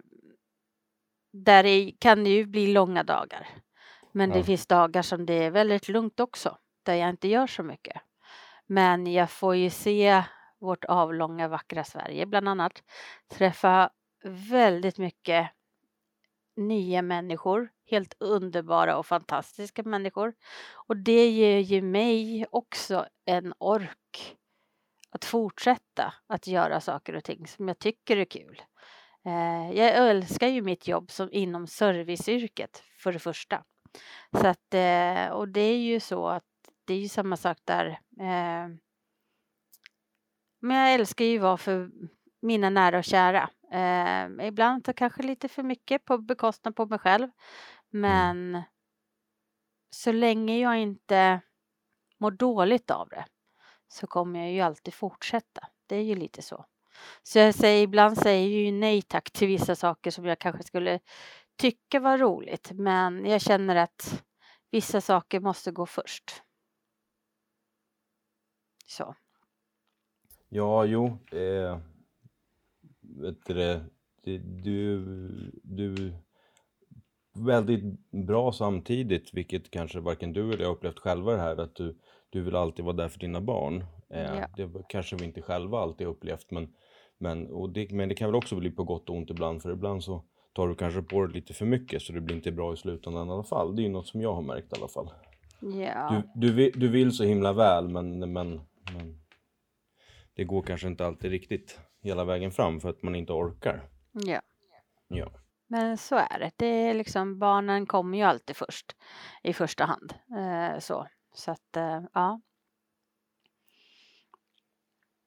där 1.34 1.64
är, 1.64 1.92
kan 2.00 2.24
det 2.24 2.30
ju 2.30 2.46
bli 2.46 2.68
långa 2.74 3.04
dagar. 3.04 3.48
Men 4.12 4.30
det 4.30 4.38
Ja. 4.40 4.44
finns 4.46 4.68
dagar 4.68 5.02
som 5.02 5.26
det 5.26 5.34
är 5.44 5.52
väldigt 5.52 5.90
lugnt 5.90 6.20
också, 6.20 6.58
där 6.84 6.94
jag 6.96 7.10
inte 7.10 7.28
gör 7.28 7.48
så 7.48 7.64
mycket. 7.64 8.02
Men 8.72 9.08
jag 9.08 9.32
får 9.32 9.56
ju 9.56 9.70
se 9.70 10.24
vårt 10.60 10.86
avlånga 10.86 11.48
vackra 11.48 11.84
Sverige 11.84 12.26
bland 12.26 12.50
annat. 12.50 12.84
Träffa 13.32 13.90
väldigt 14.24 14.98
mycket 14.98 15.50
nya 16.56 17.02
människor, 17.02 17.70
helt 17.90 18.16
underbara 18.20 18.98
och 18.98 19.06
fantastiska 19.06 19.84
människor. 19.84 20.34
Och 20.74 20.98
det 20.98 21.30
ger 21.30 21.60
ju 21.60 21.82
mig 21.82 22.46
också 22.52 23.06
en 23.26 23.54
ork 23.58 24.38
att 25.10 25.26
fortsätta 25.26 26.14
att 26.28 26.48
göra 26.48 26.82
saker 26.82 27.16
och 27.16 27.24
ting 27.24 27.48
som 27.48 27.68
jag 27.68 27.80
tycker 27.80 28.18
är 28.18 28.26
kul. 28.26 28.62
Eh, 29.26 29.78
jag 29.78 30.10
älskar 30.10 30.48
ju 30.48 30.62
mitt 30.62 30.88
jobb 30.88 31.12
som 31.12 31.30
inom 31.32 31.68
serviceyrket 31.68 32.84
för 32.98 33.14
det 33.14 33.20
första. 33.20 33.64
Så 34.42 34.48
att, 34.48 34.74
eh, 34.74 35.28
och 35.28 35.48
det 35.48 35.62
är 35.62 35.78
ju 35.78 36.00
så 36.00 36.28
att 36.28 36.51
det 36.86 36.94
är 36.94 37.00
ju 37.00 37.08
samma 37.08 37.38
sak 37.38 37.58
där. 37.64 37.86
Eh, 38.20 38.68
men 40.60 40.78
jag 40.78 40.94
älskar 40.94 41.26
ju 41.26 41.38
att 41.38 41.44
vara 41.44 41.58
för 41.58 41.92
mina 42.42 42.70
nära 42.70 42.98
och 42.98 43.04
kära. 43.04 43.50
Eh, 43.72 44.48
ibland 44.48 44.86
så 44.86 44.94
kanske 44.94 45.24
lite 45.24 45.48
för 45.48 45.64
mycket 45.64 46.06
på 46.06 46.18
bekostnad 46.18 46.76
på 46.76 46.86
mig 46.86 47.00
själv. 47.00 47.30
Men 47.90 48.62
så 49.90 50.12
länge 50.12 50.60
jag 50.60 50.78
inte 50.78 51.42
mår 52.18 52.32
dåligt 52.32 52.92
av 52.92 53.10
det 53.10 53.26
så 53.88 54.08
kommer 54.08 54.40
jag 54.40 54.52
ju 54.52 54.62
alltid 54.62 54.94
fortsätta. 54.94 55.68
Det 55.88 55.96
är 55.96 56.04
ju 56.04 56.16
lite 56.16 56.42
så. 56.42 56.66
Så 57.24 57.40
jag 57.40 57.56
säger, 57.56 57.84
ibland 57.84 58.18
säger 58.18 58.50
jag 58.50 58.66
ju 58.66 58.72
nej 58.72 59.02
tack 59.02 59.32
till 59.32 59.48
vissa 59.48 59.76
saker 59.76 60.12
som 60.12 60.26
jag 60.26 60.40
kanske 60.40 60.64
skulle 60.64 61.00
tycka 61.56 62.00
var 62.00 62.18
roligt. 62.18 62.72
Men 62.74 63.26
jag 63.26 63.42
känner 63.42 63.76
att 63.76 64.24
vissa 64.72 65.02
saker 65.02 65.40
måste 65.40 65.72
gå 65.72 65.86
först. 65.86 66.44
Så. 68.92 69.16
Ja, 70.50 70.86
jo. 70.86 71.06
Eh, 71.32 71.78
vet 73.02 73.46
du, 73.46 74.40
du, 74.64 75.06
du 75.64 76.14
väldigt 77.34 77.84
bra 78.12 78.52
samtidigt, 78.52 79.34
vilket 79.34 79.72
kanske 79.72 80.00
varken 80.00 80.34
du 80.34 80.54
eller 80.54 80.64
jag 80.64 80.72
upplevt 80.72 81.00
själva 81.00 81.32
det 81.32 81.42
här, 81.42 81.58
att 81.58 81.76
du, 81.76 81.98
du 82.30 82.42
vill 82.42 82.56
alltid 82.56 82.86
vara 82.86 82.96
där 82.96 83.10
för 83.10 83.20
dina 83.20 83.42
barn. 83.42 83.86
Eh, 84.10 84.36
Ja. 84.36 84.48
Det 84.56 84.70
kanske 84.90 85.16
vi 85.16 85.26
inte 85.26 85.42
själva 85.42 85.80
alltid 85.80 86.08
upplevt, 86.08 86.52
men, 86.52 86.74
men, 87.18 87.48
och 87.48 87.70
det, 87.70 87.92
men 87.92 88.10
det 88.10 88.16
kan 88.16 88.28
väl 88.28 88.36
också 88.36 88.56
bli 88.56 88.72
på 88.72 88.84
gott 88.84 89.10
och 89.10 89.16
ont 89.16 89.30
ibland, 89.30 89.62
för 89.62 89.72
ibland 89.72 90.04
så 90.04 90.24
tar 90.54 90.68
du 90.68 90.76
kanske 90.76 91.02
på 91.02 91.26
dig 91.26 91.34
lite 91.34 91.54
för 91.54 91.66
mycket 91.66 92.02
så 92.02 92.14
det 92.14 92.22
blir 92.22 92.36
inte 92.36 92.52
bra 92.52 92.74
i 92.74 92.78
slutändan 92.78 93.28
i 93.28 93.32
alla 93.32 93.44
fall. 93.44 93.76
Det 93.76 93.82
är 93.82 93.84
ju 93.84 93.90
något 93.90 94.08
som 94.08 94.22
jag 94.22 94.34
har 94.34 94.42
märkt 94.42 94.74
i 94.74 94.80
alla 94.80 94.88
fall. 94.88 95.10
Ja. 95.62 96.24
Du, 96.36 96.52
du, 96.54 96.72
du 96.72 96.88
vill 96.88 97.12
så 97.12 97.24
himla 97.24 97.54
väl 97.54 97.88
men, 97.90 98.34
men, 98.34 98.62
men 98.94 99.22
det 100.34 100.44
går 100.44 100.62
kanske 100.62 100.88
inte 100.88 101.06
alltid 101.06 101.32
riktigt 101.32 101.80
hela 102.02 102.24
vägen 102.26 102.52
fram 102.52 102.80
för 102.80 102.90
att 102.90 103.04
man 103.04 103.16
inte 103.16 103.34
orkar. 103.34 103.90
ja. 104.12 104.42
Ja, 105.14 105.32
Men 105.68 105.98
så 105.98 106.16
är 106.16 106.40
det. 106.40 106.52
det 106.56 106.66
är 106.66 106.94
liksom, 106.94 107.40
barnen 107.40 107.86
kommer 107.86 108.18
ju 108.18 108.24
alltid 108.24 108.56
först 108.56 108.96
i 109.44 109.54
första 109.54 109.86
hand. 109.86 110.14
Eh, 110.38 110.80
så. 110.80 111.08
så 111.34 111.52
att 111.52 111.78
eh, 111.78 112.04
ja. 112.14 112.42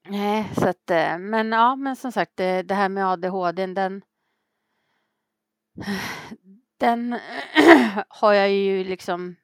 Nej, 0.07 0.49
så 0.55 0.67
att, 0.69 0.89
eh, 0.89 1.17
men 1.17 1.51
ja, 1.51 1.75
men 1.75 1.95
som 1.95 2.11
sagt 2.11 2.31
det, 2.35 2.61
det 2.63 2.75
här 2.75 2.89
med 2.89 3.07
ADHD, 3.07 3.65
den 3.67 4.01
den 6.77 7.11
har 8.07 8.33
jag 8.33 8.51
ju 8.51 8.83
liksom 8.83 9.35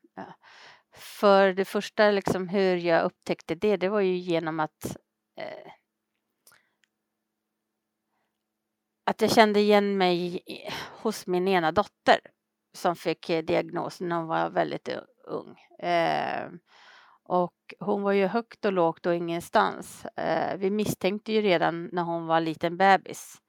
för 0.93 1.53
det 1.53 1.65
första 1.65 2.11
liksom 2.11 2.49
hur 2.49 2.77
jag 2.77 3.03
upptäckte 3.03 3.55
det, 3.55 3.77
det 3.77 3.89
var 3.89 3.99
ju 4.01 4.15
genom 4.17 4.59
att 4.59 4.97
eh, 5.37 5.71
att 9.05 9.21
jag 9.21 9.31
kände 9.31 9.59
igen 9.59 9.97
mig 9.97 10.43
hos 11.01 11.27
min 11.27 11.47
ena 11.47 11.71
dotter 11.71 12.19
som 12.73 12.95
fick 12.95 13.29
eh, 13.29 13.43
diagnosen 13.43 14.09
när 14.09 14.15
hon 14.15 14.27
var 14.27 14.49
väldigt 14.49 14.89
ung. 15.23 15.59
Eh, 15.87 16.49
och 17.23 17.73
hon 17.79 18.01
var 18.01 18.11
ju 18.11 18.27
högt 18.27 18.65
och 18.65 18.73
lågt 18.73 19.05
och 19.05 19.15
ingenstans. 19.15 20.05
Eh, 20.05 20.57
vi 20.57 20.69
misstänkte 20.69 21.33
ju 21.33 21.41
redan 21.41 21.89
när 21.91 22.03
hon 22.03 22.25
var 22.25 22.39
liten 22.39 22.77
bebis 22.77 23.41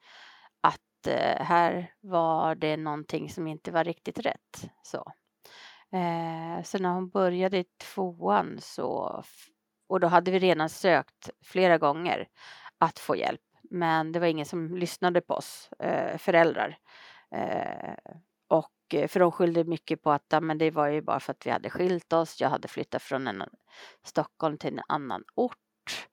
att 0.60 1.06
eh, 1.06 1.44
här 1.44 1.94
var 2.00 2.54
det 2.54 2.76
någonting 2.76 3.30
som 3.30 3.46
inte 3.46 3.70
var 3.70 3.84
riktigt 3.84 4.18
rätt. 4.18 4.70
Så, 4.82 5.12
eh, 5.92 6.62
så 6.62 6.78
när 6.78 6.92
hon 6.94 7.08
började 7.08 7.58
i 7.58 7.64
tvåan 7.94 8.58
så, 8.60 9.22
och 9.88 10.00
då 10.00 10.06
hade 10.06 10.30
vi 10.30 10.38
redan 10.38 10.68
sökt 10.68 11.30
flera 11.44 11.78
gånger 11.78 12.28
att 12.78 12.98
få 12.98 13.16
hjälp. 13.16 13.40
Men 13.70 14.12
det 14.12 14.20
var 14.20 14.26
ingen 14.26 14.46
som 14.46 14.76
lyssnade 14.76 15.20
på 15.20 15.34
oss 15.34 15.70
eh, 15.78 16.18
föräldrar. 16.18 16.78
Eh, 17.34 17.94
och 18.48 18.94
eh, 18.94 19.08
för 19.08 19.20
de 19.20 19.32
skyllde 19.32 19.64
mycket 19.64 20.02
på 20.02 20.10
att 20.10 20.34
men 20.42 20.58
det 20.58 20.70
var 20.70 20.88
ju 20.88 21.02
bara 21.02 21.20
för 21.20 21.32
att 21.32 21.46
vi 21.46 21.50
hade 21.50 21.70
skilt 21.70 22.12
oss. 22.12 22.40
Jag 22.40 22.48
hade 22.48 22.68
flyttat 22.68 23.02
från 23.02 23.26
en, 23.26 23.42
Stockholm 24.04 24.58
till 24.58 24.72
en 24.72 24.84
annan 24.88 25.24
ort. 25.34 26.08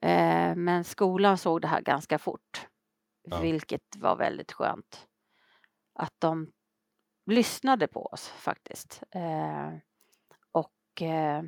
Eh, 0.00 0.54
men 0.56 0.84
skolan 0.84 1.38
såg 1.38 1.60
det 1.60 1.68
här 1.68 1.80
ganska 1.80 2.18
fort. 2.18 2.66
Ja. 3.22 3.40
Vilket 3.40 3.96
var 3.96 4.16
väldigt 4.16 4.52
skönt. 4.52 5.06
Att 5.94 6.14
de 6.18 6.52
lyssnade 7.26 7.86
på 7.86 8.06
oss 8.06 8.28
faktiskt. 8.28 9.02
Eh, 9.10 9.70
och 10.52 11.02
eh, 11.02 11.42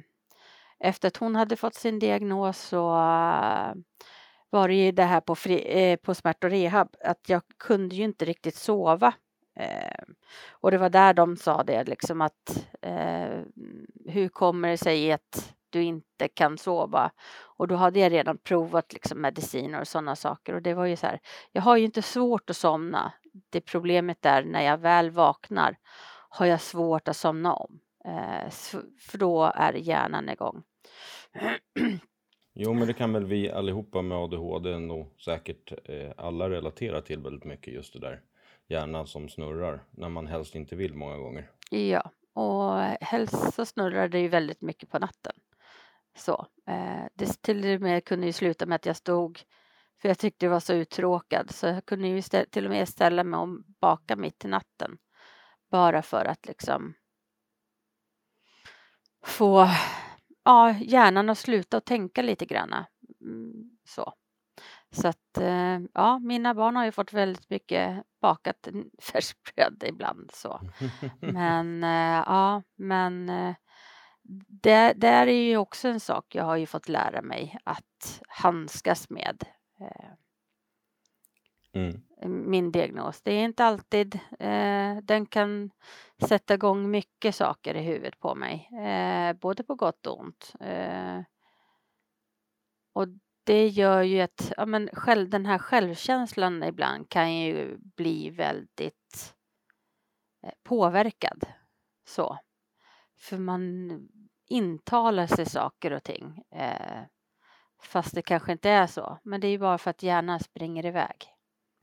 efter 0.78 1.08
att 1.08 1.16
hon 1.16 1.36
hade 1.36 1.56
fått 1.56 1.74
sin 1.74 1.98
diagnos 1.98 2.58
så 2.58 2.94
eh, 2.94 3.74
var 4.50 4.68
det 4.68 4.74
ju 4.74 4.92
det 4.92 5.02
här 5.02 5.20
på, 5.20 5.34
fri, 5.34 5.64
eh, 5.66 5.96
på 5.96 6.14
smärt 6.14 6.44
och 6.44 6.50
rehab 6.50 6.96
att 7.04 7.28
jag 7.28 7.42
kunde 7.58 7.96
ju 7.96 8.04
inte 8.04 8.24
riktigt 8.24 8.56
sova. 8.56 9.14
Eh, 9.56 10.04
och 10.50 10.70
det 10.70 10.78
var 10.78 10.90
där 10.90 11.14
de 11.14 11.36
sa 11.36 11.62
det 11.62 11.84
liksom 11.84 12.20
att 12.20 12.66
eh, 12.82 13.40
hur 14.06 14.28
kommer 14.28 14.68
det 14.68 14.78
sig 14.78 15.12
att 15.12 15.54
du 15.70 15.82
inte 15.82 16.28
kan 16.28 16.58
sova? 16.58 17.10
Och 17.56 17.68
då 17.68 17.74
hade 17.74 18.00
jag 18.00 18.12
redan 18.12 18.38
provat 18.38 18.92
liksom 18.92 19.20
mediciner 19.20 19.80
och 19.80 19.88
sådana 19.88 20.16
saker 20.16 20.54
och 20.54 20.62
det 20.62 20.74
var 20.74 20.86
ju 20.86 20.96
så 20.96 21.06
här. 21.06 21.20
Jag 21.52 21.62
har 21.62 21.76
ju 21.76 21.84
inte 21.84 22.02
svårt 22.02 22.50
att 22.50 22.56
somna. 22.56 23.12
Det 23.50 23.60
problemet 23.60 24.26
är 24.26 24.44
när 24.44 24.62
jag 24.62 24.78
väl 24.78 25.10
vaknar 25.10 25.76
har 26.28 26.46
jag 26.46 26.60
svårt 26.60 27.08
att 27.08 27.16
somna 27.16 27.54
om. 27.54 27.80
Eh, 28.04 28.50
för 28.98 29.18
då 29.18 29.52
är 29.54 29.72
hjärnan 29.72 30.28
igång. 30.28 30.62
Jo, 32.54 32.74
men 32.74 32.86
det 32.86 32.92
kan 32.92 33.12
väl 33.12 33.24
vi 33.24 33.50
allihopa 33.50 34.02
med 34.02 34.18
ADHD 34.18 34.78
nog 34.78 35.20
säkert 35.20 35.72
eh, 35.84 36.12
alla 36.16 36.50
relatera 36.50 37.00
till 37.00 37.20
väldigt 37.20 37.44
mycket 37.44 37.74
just 37.74 37.92
det 37.92 38.00
där 38.00 38.20
hjärnan 38.68 39.06
som 39.06 39.28
snurrar 39.28 39.84
när 39.90 40.08
man 40.08 40.26
helst 40.26 40.54
inte 40.54 40.76
vill 40.76 40.94
många 40.94 41.16
gånger. 41.16 41.50
Ja, 41.70 42.10
och 42.32 42.80
helst 43.00 43.54
så 43.54 43.66
snurrar 43.66 44.08
det 44.08 44.20
ju 44.20 44.28
väldigt 44.28 44.60
mycket 44.60 44.90
på 44.90 44.98
natten. 44.98 45.32
Så 46.16 46.46
eh, 46.66 47.04
det 47.14 47.42
till 47.42 47.74
och 47.74 47.80
med 47.80 48.04
kunde 48.04 48.26
ju 48.26 48.32
sluta 48.32 48.66
med 48.66 48.76
att 48.76 48.86
jag 48.86 48.96
stod 48.96 49.40
för 50.04 50.08
jag 50.08 50.18
tyckte 50.18 50.46
det 50.46 50.50
var 50.50 50.60
så 50.60 50.72
uttråkad 50.72 51.50
så 51.50 51.66
jag 51.66 51.86
kunde 51.86 52.08
ju 52.08 52.22
till 52.22 52.64
och 52.64 52.70
med 52.70 52.88
ställa 52.88 53.24
mig 53.24 53.40
och 53.40 53.48
baka 53.80 54.16
mitt 54.16 54.44
i 54.44 54.48
natten 54.48 54.98
bara 55.70 56.02
för 56.02 56.24
att 56.24 56.46
liksom 56.46 56.94
få 59.26 59.68
ja, 60.44 60.72
hjärnan 60.72 61.30
att 61.30 61.38
sluta 61.38 61.76
och 61.76 61.84
tänka 61.84 62.22
lite 62.22 62.46
granna. 62.46 62.86
Mm, 63.20 63.70
så. 63.84 64.12
Så 64.90 65.08
att 65.08 65.38
eh, 65.40 65.80
ja, 65.94 66.18
mina 66.18 66.54
barn 66.54 66.76
har 66.76 66.84
ju 66.84 66.92
fått 66.92 67.12
väldigt 67.12 67.50
mycket 67.50 68.02
bakat 68.20 68.68
färskbröd 69.12 69.84
ibland 69.86 70.30
så. 70.34 70.60
Men 71.20 71.84
eh, 71.84 72.24
ja, 72.26 72.62
men 72.76 73.28
eh, 73.28 73.54
det, 74.48 74.92
det 74.96 75.08
är 75.08 75.26
ju 75.26 75.56
också 75.56 75.88
en 75.88 76.00
sak 76.00 76.34
jag 76.34 76.44
har 76.44 76.56
ju 76.56 76.66
fått 76.66 76.88
lära 76.88 77.22
mig 77.22 77.58
att 77.64 78.22
handskas 78.28 79.10
med. 79.10 79.44
Mm. 81.74 82.02
Eh, 82.20 82.28
min 82.28 82.72
diagnos. 82.72 83.22
Det 83.22 83.32
är 83.32 83.44
inte 83.44 83.64
alltid 83.64 84.14
eh, 84.38 84.96
den 85.02 85.26
kan 85.26 85.70
sätta 86.28 86.54
igång 86.54 86.90
mycket 86.90 87.34
saker 87.34 87.74
i 87.74 87.82
huvudet 87.82 88.20
på 88.20 88.34
mig, 88.34 88.70
eh, 88.72 89.32
både 89.32 89.62
på 89.62 89.74
gott 89.74 90.06
och 90.06 90.20
ont. 90.20 90.52
och 92.92 93.08
det 93.44 93.68
gör 93.68 94.02
ju 94.02 94.20
att 94.20 94.52
ja, 94.56 94.66
men 94.66 94.88
själv, 94.92 95.30
den 95.30 95.46
här 95.46 95.58
självkänslan 95.58 96.62
ibland 96.62 97.08
kan 97.08 97.34
ju 97.34 97.76
bli 97.78 98.30
väldigt 98.30 99.34
påverkad. 100.62 101.46
Så. 102.06 102.38
För 103.16 103.38
man 103.38 103.90
intalar 104.48 105.26
sig 105.26 105.46
saker 105.46 105.92
och 105.92 106.02
ting. 106.02 106.42
Fast 107.84 108.14
det 108.14 108.22
kanske 108.22 108.52
inte 108.52 108.70
är 108.70 108.86
så. 108.86 109.18
Men 109.22 109.40
det 109.40 109.46
är 109.46 109.50
ju 109.50 109.58
bara 109.58 109.78
för 109.78 109.90
att 109.90 110.02
hjärnan 110.02 110.40
springer 110.40 110.86
iväg. 110.86 111.16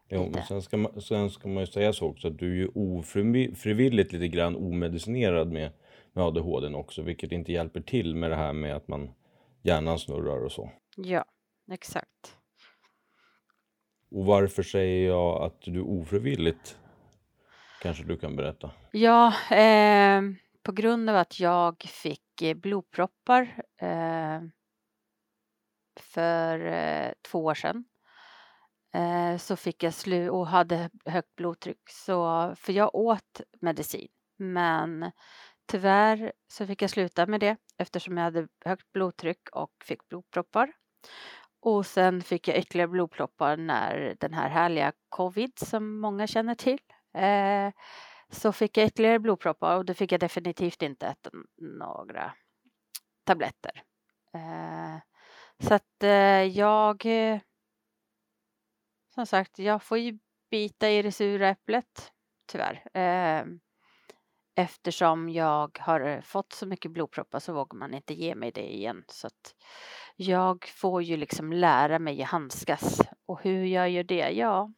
Jo, 0.10 0.30
men 0.34 0.44
sen 0.44 0.62
ska, 0.62 0.78
man, 0.78 1.02
sen 1.02 1.30
ska 1.30 1.48
man 1.48 1.64
ju 1.64 1.68
säga 1.68 1.94
så 1.94 2.08
också 2.08 2.28
att 2.28 2.40
du 2.40 2.52
är 2.52 2.56
ju 2.56 2.68
ofrivilligt 2.76 4.14
lite 4.14 4.28
grann 4.28 4.56
omedicinerad 4.56 5.52
med, 5.52 5.72
med 6.14 6.24
ADHD 6.24 6.68
också, 6.68 7.02
vilket 7.02 7.32
inte 7.32 7.52
hjälper 7.52 7.82
till 7.82 8.16
med 8.16 8.32
det 8.32 8.36
här 8.36 8.54
med 8.54 8.76
att 8.76 8.88
man 8.88 9.12
hjärnan 9.62 10.00
snurrar 10.00 10.46
och 10.46 10.52
så. 10.52 10.72
Ja. 10.96 11.26
Exakt. 11.72 12.38
Och 14.12 14.26
varför 14.26 14.64
säger 14.64 15.08
jag 15.08 15.44
att 15.44 15.62
du 15.62 15.82
ofrivilligt? 15.82 16.78
Kanske 17.82 18.04
du 18.04 18.18
kan 18.18 18.36
berätta? 18.36 18.72
Ja, 18.92 19.34
eh, 19.52 20.22
på 20.64 20.72
grund 20.72 21.10
av 21.10 21.16
att 21.16 21.40
jag 21.40 21.82
fick 21.82 22.42
eh, 22.42 22.54
blodproppar 22.54 23.42
eh, 23.78 24.42
för 26.00 26.66
eh, 26.66 27.12
två 27.22 27.46
år 27.46 27.54
sedan 27.54 27.86
eh, 28.94 29.38
så 29.38 29.56
fick 29.56 29.84
jag 29.84 29.94
slu 29.94 30.30
och 30.30 30.48
hade 30.48 30.90
högt 31.06 31.36
blodtryck. 31.36 31.90
Så, 31.90 32.54
för 32.58 32.74
jag 32.74 32.96
åt 32.96 33.42
medicin, 33.62 34.08
men 34.38 35.12
tyvärr 35.68 36.34
så 36.48 36.68
fick 36.68 36.82
jag 36.82 36.90
sluta 36.90 37.26
med 37.26 37.40
det 37.40 37.58
eftersom 37.78 38.18
jag 38.18 38.24
hade 38.24 38.48
högt 38.66 38.92
blodtryck 38.92 39.50
och 39.52 39.72
fick 39.84 40.08
blodproppar. 40.10 40.72
Och 41.60 41.86
sen 41.86 42.22
fick 42.22 42.48
jag 42.48 42.58
ytterligare 42.58 42.88
blodproppar 42.88 43.58
när 43.58 44.16
den 44.20 44.34
här 44.34 44.50
härliga 44.50 44.94
covid 45.10 45.60
som 45.60 46.00
många 46.00 46.28
känner 46.28 46.56
till. 46.56 46.80
Eh, 47.14 47.72
så 48.30 48.52
fick 48.52 48.78
jag 48.78 48.88
ytterligare 48.88 49.20
blodproppar 49.20 49.78
och 49.78 49.86
då 49.86 49.94
fick 49.94 50.12
jag 50.12 50.20
definitivt 50.20 50.82
inte 50.82 51.08
äta 51.08 51.30
några 51.58 52.34
tabletter. 53.24 53.84
Eh, 54.34 54.96
så 55.62 55.74
att 55.74 56.04
eh, 56.04 56.44
jag 56.44 57.06
eh, 57.06 57.40
som 59.14 59.26
sagt, 59.26 59.60
jag 59.60 59.84
får 59.84 59.98
ju 59.98 60.20
bita 60.52 60.90
i 60.90 61.02
det 61.02 61.12
sura 61.12 61.50
äpplet 61.50 62.12
tyvärr. 62.52 62.84
Eh, 62.94 63.46
eftersom 64.56 65.30
jag 65.30 65.78
har 65.82 66.02
eh, 66.02 66.22
fått 66.22 66.54
så 66.54 66.66
mycket 66.66 66.92
blodproppar 66.92 67.40
så 67.40 67.54
vågar 67.54 67.78
man 67.78 67.94
inte 67.94 68.14
ge 68.14 68.36
mig 68.36 68.52
det 68.52 68.74
igen. 68.74 69.04
Så 69.08 69.28
att 69.28 69.56
jag 70.16 70.66
får 70.66 71.04
ju 71.04 71.18
liksom 71.18 71.54
lära 71.54 72.00
mig 72.00 72.24
att 72.24 72.30
handskas. 72.30 73.02
Och 73.26 73.44
hur 73.44 73.66
jag 73.66 73.90
gör 73.90 74.04
det? 74.04 74.30
Ja, 74.30 74.74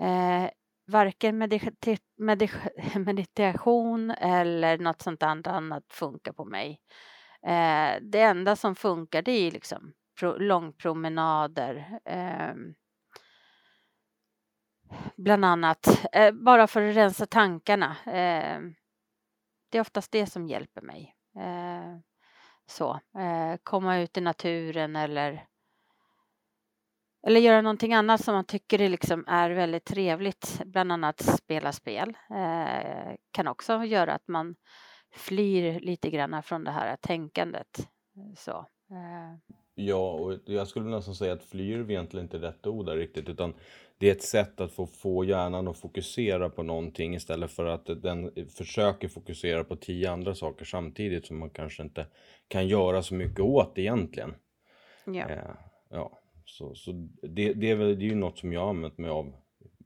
eh, 0.00 0.50
varken 0.86 1.38
medita 1.38 1.96
meditation 2.98 4.10
eller 4.10 4.78
något 4.78 5.02
sånt 5.02 5.22
annat 5.22 5.84
funkar 5.88 6.32
på 6.32 6.44
mig. 6.44 6.80
Eh, 7.46 7.96
det 8.02 8.20
enda 8.22 8.56
som 8.56 8.74
funkar 8.74 9.22
det 9.22 9.32
är 9.32 9.50
liksom 9.50 9.92
långpromenader. 10.38 12.00
Eh, 12.04 12.54
bland 15.16 15.44
annat, 15.44 16.06
eh, 16.12 16.32
bara 16.32 16.66
för 16.66 16.82
att 16.82 16.96
rensa 16.96 17.26
tankarna. 17.26 17.96
Eh, 18.06 18.60
det 19.70 19.78
är 19.78 19.80
oftast 19.80 20.12
det 20.12 20.26
som 20.26 20.46
hjälper 20.46 20.80
mig. 20.82 21.14
Eh, 21.38 21.98
så, 22.66 22.90
eh, 23.18 23.56
komma 23.62 23.98
ut 23.98 24.16
i 24.16 24.20
naturen 24.20 24.96
eller 24.96 25.46
eller 27.26 27.40
göra 27.40 27.60
någonting 27.62 27.94
annat 27.94 28.24
som 28.24 28.34
man 28.34 28.44
tycker 28.44 28.78
det 28.78 28.88
liksom 28.88 29.24
är 29.28 29.50
väldigt 29.50 29.84
trevligt, 29.84 30.60
bland 30.64 30.92
annat 30.92 31.20
spela 31.20 31.72
spel. 31.72 32.16
Eh, 32.30 33.14
kan 33.30 33.48
också 33.48 33.84
göra 33.84 34.14
att 34.14 34.28
man 34.28 34.54
flyr 35.10 35.80
lite 35.80 36.10
grann 36.10 36.42
från 36.42 36.64
det 36.64 36.70
här 36.70 36.96
tänkandet. 36.96 37.88
Så, 38.36 38.66
eh. 38.90 39.56
Ja, 39.74 40.12
och 40.12 40.34
jag 40.44 40.68
skulle 40.68 40.90
nästan 40.90 41.14
säga 41.14 41.32
att 41.32 41.42
flyr 41.42 41.78
är 41.78 41.90
egentligen 41.90 42.26
inte 42.26 42.38
rätt 42.38 42.66
ord 42.66 42.86
där 42.86 42.96
riktigt, 42.96 43.28
utan 43.28 43.54
det 43.98 44.08
är 44.08 44.12
ett 44.12 44.22
sätt 44.22 44.60
att 44.60 44.72
få, 44.72 44.86
få 44.86 45.24
hjärnan 45.24 45.68
att 45.68 45.78
fokusera 45.78 46.50
på 46.50 46.62
någonting 46.62 47.14
istället 47.14 47.50
för 47.50 47.66
att 47.66 47.86
den 47.86 48.32
försöker 48.56 49.08
fokusera 49.08 49.64
på 49.64 49.76
tio 49.76 50.10
andra 50.10 50.34
saker 50.34 50.64
samtidigt 50.64 51.26
som 51.26 51.38
man 51.38 51.50
kanske 51.50 51.82
inte 51.82 52.06
kan 52.48 52.68
göra 52.68 53.02
så 53.02 53.14
mycket 53.14 53.40
åt 53.40 53.78
egentligen. 53.78 54.34
Ja. 55.04 55.28
Eh, 55.28 55.54
ja. 55.88 56.18
Så, 56.44 56.74
så 56.74 56.92
det, 57.22 57.52
det, 57.52 57.70
är 57.70 57.74
väl, 57.74 57.98
det 57.98 58.04
är 58.04 58.08
ju 58.08 58.14
något 58.14 58.38
som 58.38 58.52
jag 58.52 58.60
har 58.60 58.68
använt 58.68 58.98
mig 58.98 59.10
av 59.10 59.32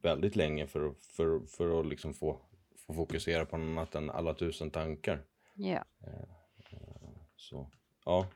väldigt 0.01 0.35
länge 0.35 0.67
för, 0.67 0.93
för, 1.15 1.39
för 1.39 1.79
att 1.79 1.85
liksom 1.85 2.13
få, 2.13 2.39
få 2.87 2.93
fokusera 2.93 3.45
på 3.45 3.57
något 3.57 3.67
annat 3.67 3.95
än 3.95 4.09
alla 4.09 4.33
tusen 4.33 4.71
tankar. 4.71 5.23
Ja. 5.55 5.85
Eh, 6.07 6.29
så, 7.35 7.69
ja. 8.05 8.27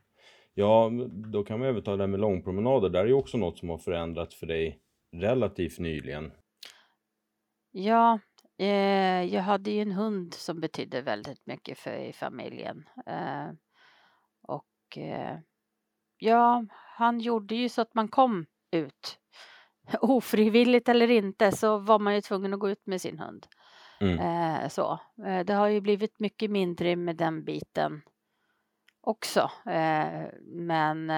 Ja, 0.53 0.91
då 1.09 1.43
kan 1.43 1.61
vi 1.61 1.67
överta 1.67 1.95
det 1.95 2.03
här 2.03 2.07
med 2.07 2.19
långpromenader. 2.19 2.89
Där 2.89 2.99
är 2.99 3.05
ju 3.05 3.13
också 3.13 3.37
något 3.37 3.57
som 3.57 3.69
har 3.69 3.77
förändrats 3.77 4.35
för 4.35 4.47
dig 4.47 4.79
relativt 5.11 5.79
nyligen. 5.79 6.31
Ja, 7.71 8.19
eh, 8.57 9.23
jag 9.33 9.41
hade 9.41 9.71
ju 9.71 9.81
en 9.81 9.91
hund 9.91 10.33
som 10.33 10.59
betydde 10.59 11.01
väldigt 11.01 11.45
mycket 11.45 11.77
för 11.77 12.11
familjen. 12.11 12.89
Eh, 13.05 13.47
och 14.41 14.97
eh, 14.97 15.37
ja, 16.17 16.65
han 16.71 17.19
gjorde 17.19 17.55
ju 17.55 17.69
så 17.69 17.81
att 17.81 17.93
man 17.93 18.07
kom 18.07 18.45
ut. 18.71 19.19
Ofrivilligt 20.01 20.89
eller 20.89 21.11
inte 21.11 21.51
så 21.51 21.77
var 21.77 21.99
man 21.99 22.15
ju 22.15 22.21
tvungen 22.21 22.53
att 22.53 22.59
gå 22.59 22.69
ut 22.69 22.85
med 22.85 23.01
sin 23.01 23.19
hund. 23.19 23.47
Mm. 23.99 24.19
Eh, 24.19 24.69
så. 24.69 24.99
Eh, 25.25 25.45
det 25.45 25.53
har 25.53 25.67
ju 25.67 25.81
blivit 25.81 26.19
mycket 26.19 26.51
mindre 26.51 26.95
med 26.95 27.15
den 27.15 27.43
biten 27.43 28.01
också. 29.01 29.51
Eh, 29.65 30.25
men 30.41 31.09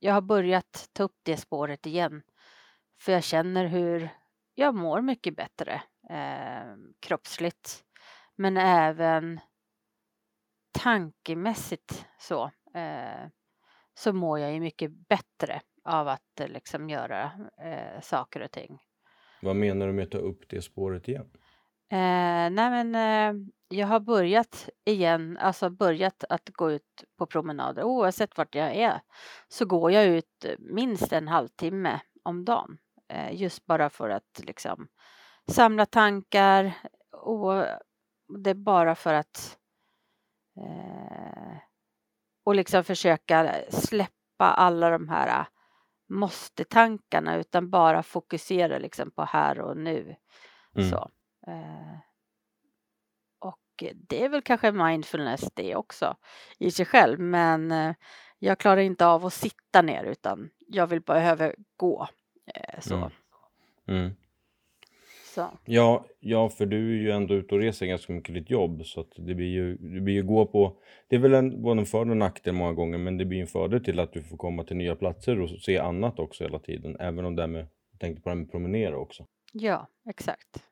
jag 0.00 0.14
har 0.14 0.20
börjat 0.20 0.88
ta 0.92 1.02
upp 1.02 1.16
det 1.22 1.36
spåret 1.36 1.86
igen 1.86 2.22
för 3.00 3.12
jag 3.12 3.24
känner 3.24 3.66
hur 3.66 4.08
jag 4.54 4.74
mår 4.74 5.00
mycket 5.00 5.36
bättre 5.36 5.82
kroppsligt. 7.00 7.84
Men 8.36 8.56
även 8.56 9.40
tankemässigt 10.72 12.06
så, 12.18 12.50
så 13.94 14.12
mår 14.12 14.38
jag 14.38 14.52
ju 14.52 14.60
mycket 14.60 14.90
bättre 15.08 15.60
av 15.84 16.08
att 16.08 16.40
liksom 16.46 16.90
göra 16.90 17.32
saker 18.02 18.40
och 18.40 18.50
ting. 18.50 18.78
Vad 19.42 19.56
menar 19.56 19.86
du 19.86 19.92
med 19.92 20.04
att 20.04 20.10
ta 20.10 20.18
upp 20.18 20.48
det 20.48 20.62
spåret 20.62 21.08
igen? 21.08 21.30
Eh, 21.92 22.50
nej 22.50 22.70
men 22.70 22.94
eh, 22.94 23.42
jag 23.68 23.86
har 23.86 24.00
börjat 24.00 24.68
igen, 24.84 25.38
alltså 25.40 25.70
börjat 25.70 26.24
att 26.28 26.48
gå 26.48 26.70
ut 26.70 27.04
på 27.18 27.26
promenader. 27.26 27.82
Oavsett 27.82 28.38
vart 28.38 28.54
jag 28.54 28.74
är 28.76 29.00
så 29.48 29.64
går 29.64 29.92
jag 29.92 30.06
ut 30.06 30.44
minst 30.58 31.12
en 31.12 31.28
halvtimme 31.28 32.00
om 32.22 32.44
dagen. 32.44 32.78
Eh, 33.08 33.42
just 33.42 33.66
bara 33.66 33.90
för 33.90 34.10
att 34.10 34.40
liksom 34.42 34.88
samla 35.50 35.86
tankar 35.86 36.72
och 37.12 37.64
det 38.44 38.50
är 38.50 38.54
bara 38.54 38.94
för 38.94 39.14
att 39.14 39.58
eh, 40.56 41.58
och 42.44 42.54
liksom 42.54 42.84
försöka 42.84 43.54
släppa 43.70 44.44
alla 44.44 44.90
de 44.90 45.08
här 45.08 45.46
måste-tankarna 46.08 47.36
utan 47.36 47.70
bara 47.70 48.02
fokusera 48.02 48.78
liksom 48.78 49.10
på 49.10 49.24
här 49.24 49.60
och 49.60 49.76
nu. 49.76 50.16
Mm. 50.76 50.90
Så. 50.90 51.10
Eh, 51.46 51.98
och 53.38 53.84
det 53.94 54.24
är 54.24 54.28
väl 54.28 54.42
kanske 54.42 54.72
mindfulness 54.72 55.50
det 55.54 55.76
också 55.76 56.16
i 56.58 56.70
sig 56.70 56.86
själv 56.86 57.20
men 57.20 57.72
eh, 57.72 57.94
jag 58.38 58.58
klarar 58.58 58.80
inte 58.80 59.06
av 59.06 59.26
att 59.26 59.32
sitta 59.32 59.82
ner 59.82 60.04
utan 60.04 60.50
jag 60.68 60.86
vill 60.86 61.00
behöva 61.00 61.52
gå. 61.76 62.08
Eh, 62.54 62.80
så. 62.80 62.94
Mm. 62.94 63.10
Mm. 63.88 64.10
så. 65.34 65.50
Ja, 65.64 66.06
ja, 66.20 66.48
för 66.48 66.66
du 66.66 66.76
är 66.76 67.02
ju 67.02 67.10
ändå 67.10 67.34
ute 67.34 67.54
och 67.54 67.60
reser 67.60 67.86
ganska 67.86 68.12
mycket 68.12 68.30
i 68.30 68.32
ditt 68.32 68.50
jobb 68.50 68.86
så 68.86 69.00
att 69.00 69.12
det 69.16 69.34
blir 69.34 69.46
ju, 69.46 69.76
det 69.76 70.00
blir 70.00 70.14
ju 70.14 70.22
gå 70.22 70.46
på, 70.46 70.76
det 71.08 71.16
är 71.16 71.20
väl 71.20 71.34
en, 71.34 71.62
både 71.62 71.80
en 71.80 71.86
fördel 71.86 72.10
och 72.10 72.16
nackdel 72.16 72.54
många 72.54 72.72
gånger 72.72 72.98
men 72.98 73.18
det 73.18 73.24
blir 73.24 73.40
en 73.40 73.46
fördel 73.46 73.84
till 73.84 74.00
att 74.00 74.12
du 74.12 74.22
får 74.22 74.36
komma 74.36 74.64
till 74.64 74.76
nya 74.76 74.96
platser 74.96 75.40
och 75.40 75.50
se 75.50 75.78
annat 75.78 76.18
också 76.18 76.44
hela 76.44 76.58
tiden, 76.58 76.96
även 77.00 77.24
om 77.24 77.36
det 77.36 77.46
med, 77.46 77.66
jag 77.90 78.00
tänkte 78.00 78.22
på 78.22 78.28
det 78.28 78.34
här 78.34 78.40
med 78.40 78.50
promenera 78.50 78.98
också. 78.98 79.26
Ja, 79.52 79.88
exakt. 80.08 80.64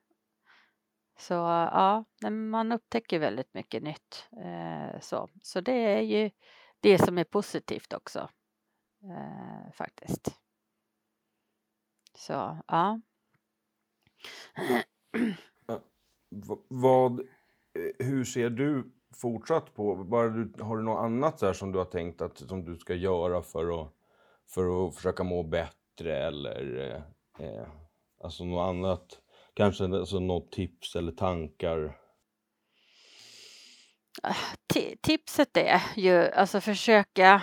Så 1.17 1.33
ja, 1.33 2.05
man 2.29 2.71
upptäcker 2.71 3.19
väldigt 3.19 3.53
mycket 3.53 3.83
nytt. 3.83 4.27
Eh, 4.31 4.99
så. 4.99 5.29
så 5.41 5.61
det 5.61 5.71
är 5.71 6.01
ju 6.01 6.31
det 6.79 6.97
som 6.97 7.17
är 7.17 7.23
positivt 7.23 7.93
också. 7.93 8.29
Eh, 9.03 9.71
faktiskt. 9.73 10.39
Så 12.15 12.57
ja. 12.67 13.01
Vad, 16.67 17.19
eh, 17.19 17.25
hur 18.05 18.23
ser 18.23 18.49
du 18.49 18.91
fortsatt 19.15 19.73
på, 19.73 19.95
bara 19.95 20.29
du, 20.29 20.63
har 20.63 20.77
du 20.77 20.83
något 20.83 21.03
annat 21.03 21.39
så 21.39 21.53
som 21.53 21.71
du 21.71 21.77
har 21.77 21.85
tänkt 21.85 22.21
att 22.21 22.37
som 22.37 22.65
du 22.65 22.77
ska 22.77 22.95
göra 22.95 23.41
för 23.41 23.81
att, 23.81 23.93
för 24.49 24.87
att 24.87 24.95
försöka 24.95 25.23
må 25.23 25.43
bättre 25.43 26.17
eller 26.17 26.95
eh 27.39 27.67
alltså 28.23 28.43
något 28.43 28.69
annat, 28.69 29.19
kanske 29.53 29.83
alltså 29.83 30.19
något 30.19 30.51
tips 30.51 30.95
eller 30.95 31.11
tankar? 31.11 31.97
Ah, 34.23 34.35
tipset 35.01 35.57
är 35.57 35.81
ju 35.95 36.31
alltså 36.31 36.61
försöka 36.61 37.41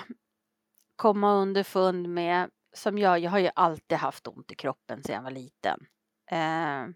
komma 0.97 1.33
underfund 1.33 2.09
med 2.09 2.51
som 2.73 2.99
jag, 2.99 3.19
jag 3.19 3.31
har 3.31 3.39
ju 3.39 3.51
alltid 3.55 3.99
haft 3.99 4.27
ont 4.27 4.53
i 4.53 4.55
kroppen 4.55 5.03
sedan 5.03 5.15
jag 5.15 5.23
var 5.23 5.31
liten. 5.31 5.81
Eh, 6.31 6.95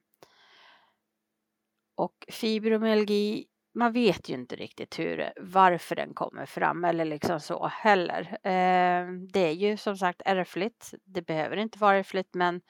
och 1.97 2.15
fibromyalgi, 2.29 3.47
man 3.75 3.93
vet 3.93 4.29
ju 4.29 4.35
inte 4.35 4.57
riktigt 4.57 4.99
hur, 4.99 5.33
varför 5.41 5.97
den 5.97 6.15
kommer 6.15 6.47
fram 6.47 6.85
eller 6.85 7.05
liksom 7.05 7.41
så 7.41 7.67
heller. 7.67 8.21
Eh, 8.43 9.13
det 9.33 9.41
är 9.41 9.53
ju 9.53 9.77
som 9.77 9.97
sagt 9.97 10.23
ärftligt. 10.25 10.95
Det 11.05 11.23
behöver 11.23 11.57
inte 11.57 11.79
vara 11.79 11.97
ärftligt 11.97 12.35
men 12.35 12.61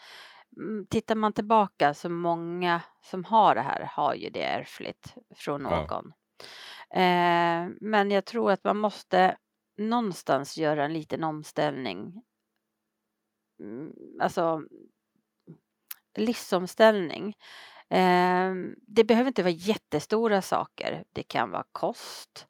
tittar 0.90 1.14
man 1.14 1.33
tillbaka 1.33 1.95
så 1.95 2.09
många 2.09 2.81
som 3.03 3.25
har 3.25 3.55
det 3.55 3.61
här 3.61 3.88
har 3.93 4.14
ju 4.14 4.31
det 4.31 4.43
ärftligt 4.43 5.14
från 5.35 5.62
någon. 5.62 6.12
Ja. 6.90 7.01
Eh, 7.01 7.69
men 7.81 8.11
jag 8.11 8.25
tror 8.25 8.53
att 8.53 8.64
man 8.64 8.77
måste 8.77 9.37
någonstans 9.79 10.59
göra 10.59 10.85
en 10.85 10.93
liten 10.93 11.25
omställning 11.25 12.23
Mm, 13.61 13.93
alltså 14.21 14.62
livsomställning. 16.17 17.37
Ehm, 17.88 18.75
det 18.79 19.05
behöver 19.05 19.29
inte 19.29 19.43
vara 19.43 19.53
jättestora 19.53 20.43
saker. 20.43 21.05
Det 21.12 21.23
kan 21.23 21.51
vara 21.51 21.64
kost. 21.73 22.47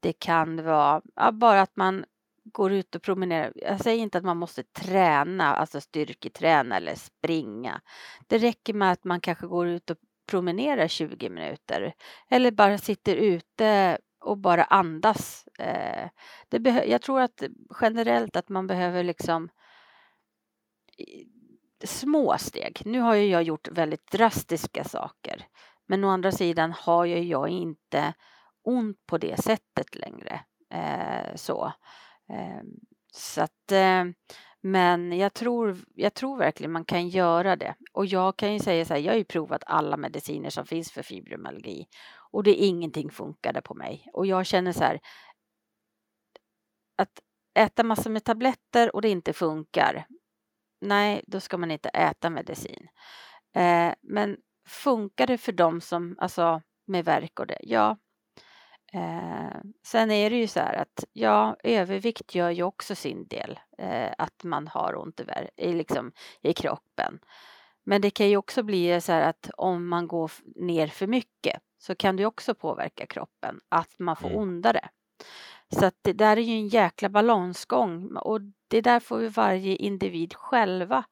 Det 0.00 0.12
kan 0.12 0.64
vara 0.64 1.02
ja, 1.14 1.32
bara 1.32 1.60
att 1.60 1.76
man 1.76 2.04
går 2.44 2.72
ut 2.72 2.94
och 2.94 3.02
promenerar. 3.02 3.52
Jag 3.56 3.80
säger 3.80 4.02
inte 4.02 4.18
att 4.18 4.24
man 4.24 4.36
måste 4.36 4.62
träna, 4.62 5.54
alltså 5.54 5.80
styrketräna 5.80 6.76
eller 6.76 6.94
springa. 6.94 7.80
Det 8.26 8.38
räcker 8.38 8.74
med 8.74 8.92
att 8.92 9.04
man 9.04 9.20
kanske 9.20 9.46
går 9.46 9.68
ut 9.68 9.90
och 9.90 9.96
promenerar 10.26 10.88
20 10.88 11.28
minuter 11.30 11.94
eller 12.28 12.50
bara 12.50 12.78
sitter 12.78 13.16
ute 13.16 13.98
och 14.20 14.38
bara 14.38 14.64
andas. 14.64 15.46
Eh. 15.58 16.08
Det 16.48 16.84
jag 16.86 17.02
tror 17.02 17.20
att 17.20 17.42
generellt 17.80 18.36
att 18.36 18.48
man 18.48 18.66
behöver 18.66 19.04
liksom 19.04 19.48
små 21.84 22.38
steg. 22.38 22.82
Nu 22.84 23.00
har 23.00 23.14
ju 23.14 23.26
jag 23.26 23.42
gjort 23.42 23.68
väldigt 23.68 24.10
drastiska 24.10 24.84
saker. 24.84 25.46
Men 25.86 26.04
å 26.04 26.08
andra 26.08 26.32
sidan 26.32 26.72
har 26.72 27.04
ju 27.04 27.18
jag 27.18 27.48
inte 27.48 28.14
ont 28.62 29.06
på 29.06 29.18
det 29.18 29.42
sättet 29.42 29.94
längre. 29.94 30.40
Eh, 30.70 31.34
så. 31.34 31.72
Ehm, 32.32 32.66
så 33.12 33.42
att, 33.42 33.72
eh, 33.72 34.04
men 34.60 35.12
jag 35.18 35.34
tror, 35.34 35.76
jag 35.94 36.14
tror 36.14 36.38
verkligen 36.38 36.72
man 36.72 36.84
kan 36.84 37.08
göra 37.08 37.56
det. 37.56 37.74
Och 37.92 38.06
jag 38.06 38.36
kan 38.36 38.52
ju 38.52 38.58
säga 38.58 38.84
så 38.84 38.94
här, 38.94 39.00
jag 39.00 39.12
har 39.12 39.18
ju 39.18 39.24
provat 39.24 39.62
alla 39.66 39.96
mediciner 39.96 40.50
som 40.50 40.66
finns 40.66 40.92
för 40.92 41.02
fibromyalgi 41.02 41.86
och 42.32 42.42
det 42.42 42.50
är 42.62 42.66
ingenting 42.68 43.10
funkade 43.10 43.62
på 43.62 43.74
mig. 43.74 44.08
Och 44.12 44.26
jag 44.26 44.46
känner 44.46 44.72
så 44.72 44.84
här 44.84 45.00
att 46.98 47.20
äta 47.54 47.84
massor 47.84 48.10
med 48.10 48.24
tabletter 48.24 48.96
och 48.96 49.02
det 49.02 49.08
inte 49.08 49.32
funkar 49.32 50.06
nej, 50.82 51.24
då 51.26 51.40
ska 51.40 51.58
man 51.58 51.70
inte 51.70 51.88
äta 51.88 52.30
medicin. 52.30 52.88
Eh, 53.54 53.94
men 54.02 54.36
funkar 54.68 55.26
det 55.26 55.38
för 55.38 55.52
dem 55.52 55.80
som, 55.80 56.16
alltså 56.18 56.62
med 56.86 57.04
verk 57.04 57.40
och 57.40 57.46
det? 57.46 57.58
Ja. 57.60 57.96
Eh, 58.94 59.60
sen 59.82 60.10
är 60.10 60.30
det 60.30 60.36
ju 60.36 60.46
så 60.46 60.60
här 60.60 60.74
att 60.74 61.04
ja, 61.12 61.56
övervikt 61.64 62.34
gör 62.34 62.50
ju 62.50 62.62
också 62.62 62.94
sin 62.94 63.26
del, 63.26 63.60
eh, 63.78 64.12
att 64.18 64.44
man 64.44 64.68
har 64.68 64.98
ont 64.98 65.20
i, 65.20 65.24
i, 65.56 65.72
liksom, 65.72 66.12
i 66.42 66.52
kroppen. 66.52 67.18
Men 67.84 68.00
det 68.00 68.10
kan 68.10 68.28
ju 68.28 68.36
också 68.36 68.62
bli 68.62 69.00
så 69.00 69.12
här 69.12 69.28
att 69.28 69.50
om 69.56 69.88
man 69.88 70.06
går 70.06 70.32
ner 70.56 70.86
för 70.86 71.06
mycket 71.06 71.60
så 71.78 71.94
kan 71.94 72.16
det 72.16 72.26
också 72.26 72.54
påverka 72.54 73.06
kroppen, 73.06 73.60
att 73.68 73.98
man 73.98 74.16
får 74.16 74.28
mm. 74.28 74.40
ondare. 74.40 74.88
Så 75.68 75.86
att 75.86 75.96
det 76.02 76.12
där 76.12 76.36
är 76.36 76.40
ju 76.40 76.52
en 76.52 76.68
jäkla 76.68 77.08
balansgång 77.08 78.16
och 78.16 78.40
det 78.68 78.80
där 78.80 79.00
får 79.00 79.22
ju 79.22 79.28
varje 79.28 79.76
individ 79.76 80.34
själva 80.34 81.04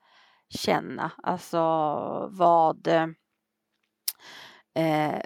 känna, 0.49 1.13
alltså 1.23 1.59
vad 2.33 2.87
eh, 4.75 5.21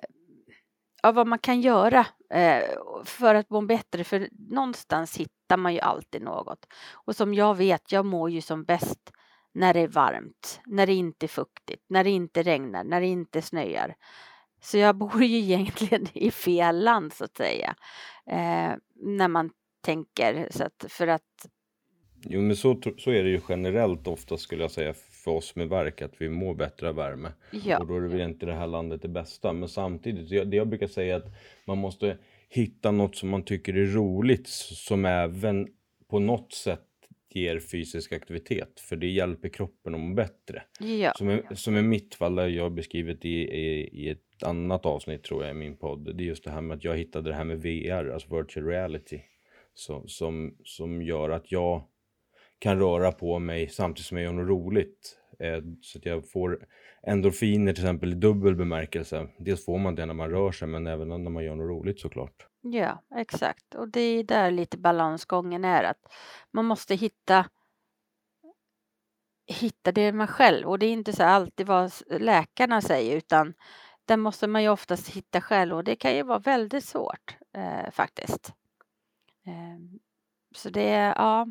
ja, 1.03 1.13
vad 1.13 1.27
man 1.27 1.39
kan 1.39 1.61
göra 1.61 1.99
eh, 2.01 2.07
Eh, 2.35 2.65
för 3.05 3.35
att 3.35 3.51
må 3.51 3.61
bättre. 3.61 4.05
För 4.05 4.29
någonstans 4.33 5.17
hittar 5.17 5.57
man 5.57 5.75
ju 5.75 5.81
alltid 5.81 6.23
något. 6.23 6.67
Och 6.93 7.17
som 7.17 7.35
jag 7.35 7.57
vet, 7.57 7.93
jag 7.93 8.07
mår 8.07 8.31
ju 8.31 8.41
som 8.41 8.65
bäst 8.65 9.13
när 9.53 9.75
det 9.75 9.81
är 9.81 9.89
varmt, 9.89 10.61
när 10.67 10.87
det 10.87 10.95
inte 10.95 11.27
är 11.27 11.29
fuktigt, 11.29 11.85
när 11.89 12.05
det 12.05 12.11
inte 12.11 12.43
regnar, 12.43 12.85
när 12.85 13.01
det 13.01 13.07
inte 13.07 13.43
snöar. 13.43 13.95
Så 14.61 14.79
jag 14.79 14.97
bor 14.97 15.23
ju 15.23 15.39
egentligen 15.39 16.07
i 16.13 16.31
fel 16.31 16.85
land 16.85 17.13
så 17.13 17.25
att 17.25 17.37
säga. 17.37 17.75
Eh, 18.27 18.73
när 18.95 19.29
man 19.29 19.51
tänker 19.81 20.49
så 20.51 20.65
att 20.65 20.85
för 20.89 21.07
att 21.07 21.47
Jo 22.27 22.41
men 22.41 22.57
så, 22.57 22.81
så 22.99 23.11
är 23.11 23.25
det 23.25 23.31
ju 23.31 23.41
generellt 23.49 24.07
ofta 24.07 24.37
skulle 24.37 24.63
jag 24.63 24.71
säga 24.71 24.95
för 25.25 25.31
oss 25.31 25.57
med 25.57 25.69
verk 25.69 26.03
att 26.03 26.15
vi 26.19 26.29
mår 26.29 26.55
bättre 26.55 26.89
av 26.89 26.95
värme. 26.95 27.33
Ja. 27.51 27.79
Och 27.79 27.87
då 27.87 27.97
är 27.97 28.01
det 28.01 28.09
väl 28.09 28.21
inte 28.21 28.47
det 28.47 28.55
här 28.55 28.67
landet 28.67 29.03
det 29.03 29.09
bästa. 29.09 29.53
Men 29.53 29.69
samtidigt, 29.69 30.51
det 30.51 30.57
jag 30.57 30.69
brukar 30.69 30.87
säga 30.87 31.15
är 31.15 31.19
att 31.19 31.33
man 31.65 31.79
måste 31.79 32.19
hitta 32.49 32.91
något 32.91 33.17
som 33.17 33.29
man 33.29 33.43
tycker 33.43 33.77
är 33.77 33.87
roligt 33.87 34.49
som 34.49 35.05
även 35.05 35.69
på 36.11 36.19
något 36.19 36.53
sätt 36.53 36.81
ger 37.31 37.61
fysisk 37.61 38.13
aktivitet. 38.13 38.81
För 38.81 38.97
det 38.97 39.07
hjälper 39.07 39.49
kroppen 39.49 39.95
att 39.95 40.01
må 40.01 40.15
bättre. 40.15 40.63
Ja. 40.81 41.13
Som, 41.17 41.31
i, 41.31 41.43
som 41.55 41.77
i 41.77 41.83
mitt 41.83 42.15
fall, 42.15 42.55
jag 42.55 42.63
har 42.63 42.71
beskrivit 42.71 43.25
i, 43.25 43.29
i, 43.29 43.89
i 43.93 44.09
ett 44.09 44.43
annat 44.43 44.87
avsnitt 44.87 45.23
tror 45.23 45.43
jag 45.43 45.51
i 45.51 45.59
min 45.59 45.77
podd. 45.77 46.17
Det 46.17 46.23
är 46.23 46.27
just 46.27 46.45
det 46.45 46.51
här 46.51 46.61
med 46.61 46.77
att 46.77 46.85
jag 46.85 46.97
hittade 46.97 47.31
det 47.31 47.37
här 47.37 47.45
med 47.45 47.63
VR, 47.63 48.11
alltså 48.11 48.37
virtual 48.37 48.67
reality. 48.67 49.21
Så, 49.75 50.07
som, 50.07 50.57
som 50.65 51.03
gör 51.03 51.31
att 51.31 51.53
jag 51.53 51.83
kan 52.65 52.79
röra 52.79 53.13
på 53.13 53.39
mig 53.39 53.69
samtidigt 53.69 54.07
som 54.07 54.17
jag 54.17 54.25
gör 54.25 54.33
något 54.33 54.49
roligt. 54.49 55.19
Eh, 55.39 55.59
så 55.83 55.99
att 55.99 56.07
jag 56.07 56.31
får 56.31 56.67
endorfiner 57.03 57.73
till 57.73 57.85
exempel 57.85 58.13
i 58.13 58.15
dubbel 58.15 58.55
bemärkelse. 58.57 59.29
Dels 59.39 59.65
får 59.65 59.79
man 59.79 59.95
det 59.95 60.07
när 60.07 60.15
man 60.15 60.31
rör 60.31 60.53
sig 60.53 60.69
men 60.69 60.87
även 60.87 61.09
när 61.09 61.31
man 61.31 61.45
gör 61.45 61.55
något 61.55 61.71
roligt 61.71 62.01
såklart. 62.01 62.47
Ja, 62.61 63.03
exakt. 63.15 63.75
Och 63.75 63.89
det 63.89 64.01
är 64.01 64.25
där 64.25 64.51
lite 64.51 64.79
balansgången 64.79 65.65
är 65.65 65.85
att 65.85 66.13
man 66.51 66.65
måste 66.65 66.95
hitta 66.95 67.47
hitta 69.47 69.93
det 69.93 70.13
man 70.13 70.27
själv 70.27 70.69
och 70.69 70.79
det 70.79 70.87
är 70.87 70.93
inte 70.93 71.13
så 71.13 71.23
alltid 71.23 71.67
vad 71.67 71.93
läkarna 72.11 72.81
säger 72.81 73.17
utan 73.17 73.55
den 74.05 74.21
måste 74.21 74.47
man 74.47 74.63
ju 74.63 74.69
oftast 74.69 75.09
hitta 75.09 75.41
själv 75.41 75.77
och 75.77 75.85
det 75.85 75.97
kan 75.97 76.17
ju 76.17 76.23
vara 76.23 76.39
väldigt 76.39 76.85
svårt 76.85 77.37
eh, 77.57 77.91
faktiskt. 77.91 78.53
Eh, 79.47 79.99
så 80.55 80.71
det 80.71 80.89
är, 80.89 81.15
ja, 81.17 81.47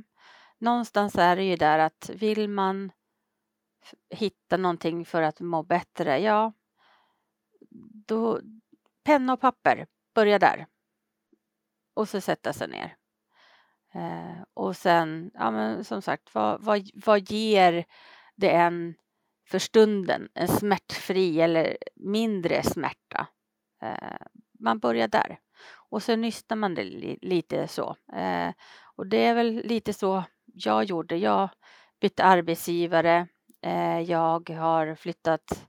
någonstans 0.64 1.16
är 1.16 1.36
det 1.36 1.44
ju 1.44 1.56
där 1.56 1.80
att 1.80 2.10
vill 2.14 2.50
man 2.50 2.92
hitta 4.10 4.58
någonting 4.58 5.06
för 5.06 5.22
att 5.22 5.40
må 5.40 5.64
bättre, 5.64 6.20
ja, 6.20 6.54
då 8.08 8.40
penna 9.04 9.34
och 9.34 9.42
papper, 9.42 9.88
börja 10.16 10.40
där. 10.40 10.68
Och 11.94 12.10
så 12.10 12.22
sätta 12.22 12.54
sig 12.54 12.68
ner. 12.68 12.96
Eh, 13.94 14.44
och 14.54 14.78
sen, 14.78 15.32
ja 15.34 15.52
men 15.52 15.84
som 15.84 16.02
sagt, 16.02 16.36
vad, 16.36 16.62
vad, 16.62 16.90
vad 16.94 17.32
ger 17.32 17.86
det 18.36 18.50
en 18.50 18.96
för 19.50 19.60
stunden, 19.60 20.30
en 20.34 20.48
smärtfri 20.48 21.42
eller 21.42 21.78
mindre 21.96 22.64
smärta? 22.64 23.28
Eh, 23.82 24.28
man 24.60 24.80
börjar 24.80 25.08
där. 25.08 25.40
Och 25.90 26.04
så 26.04 26.16
nystar 26.16 26.56
man 26.56 26.76
det 26.76 26.84
li, 26.84 27.20
lite 27.22 27.68
så. 27.68 27.96
Eh, 28.14 28.54
och 28.96 29.08
det 29.08 29.26
är 29.26 29.36
väl 29.36 29.62
lite 29.66 29.94
så 29.94 30.24
jag 30.54 30.84
gjorde. 30.84 31.18
Jag 31.18 31.50
bytte 32.02 32.24
arbetsgivare. 32.24 33.28
Eh, 33.62 34.00
jag 34.00 34.50
har 34.50 34.96
flyttat 34.96 35.68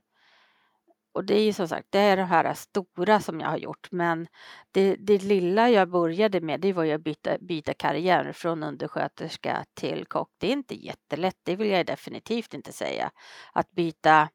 och 1.15 1.25
det 1.25 1.35
är 1.35 1.43
ju 1.43 1.53
som 1.53 1.67
sagt, 1.67 1.87
det 1.89 1.99
är 1.99 2.17
de 2.17 2.23
här 2.23 2.53
stora 2.53 3.19
som 3.19 3.39
jag 3.39 3.47
har 3.47 3.57
gjort, 3.57 3.91
men 3.91 4.27
det, 4.71 4.95
det 4.95 5.23
lilla 5.23 5.69
jag 5.69 5.89
började 5.89 6.41
med, 6.41 6.61
det 6.61 6.73
var 6.73 6.83
ju 6.83 6.91
att 6.91 7.01
byta, 7.01 7.37
byta 7.37 7.73
karriär 7.73 8.31
från 8.31 8.63
undersköterska 8.63 9.65
till 9.73 10.05
kock. 10.05 10.29
Det 10.37 10.47
är 10.47 10.51
inte 10.51 10.85
jättelätt, 10.85 11.37
det 11.43 11.55
vill 11.55 11.69
jag 11.69 11.85
definitivt 11.85 12.53
inte 12.53 12.71
säga. 12.71 13.11
Att 13.53 13.71
byta 13.71 14.29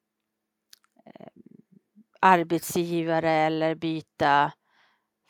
eh, 1.06 1.26
arbetsgivare 2.20 3.30
eller 3.30 3.74
byta, 3.74 4.52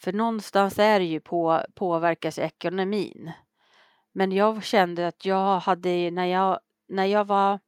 för 0.00 0.12
någonstans 0.12 0.78
är 0.78 0.98
det 0.98 1.06
ju 1.06 1.20
på, 1.20 1.62
påverkas 1.74 2.38
ekonomin. 2.38 3.32
Men 4.12 4.32
jag 4.32 4.64
kände 4.64 5.08
att 5.08 5.24
jag 5.24 5.60
hade, 5.60 6.10
när 6.10 6.26
jag, 6.26 6.60
när 6.88 7.04
jag 7.04 7.24
var 7.24 7.60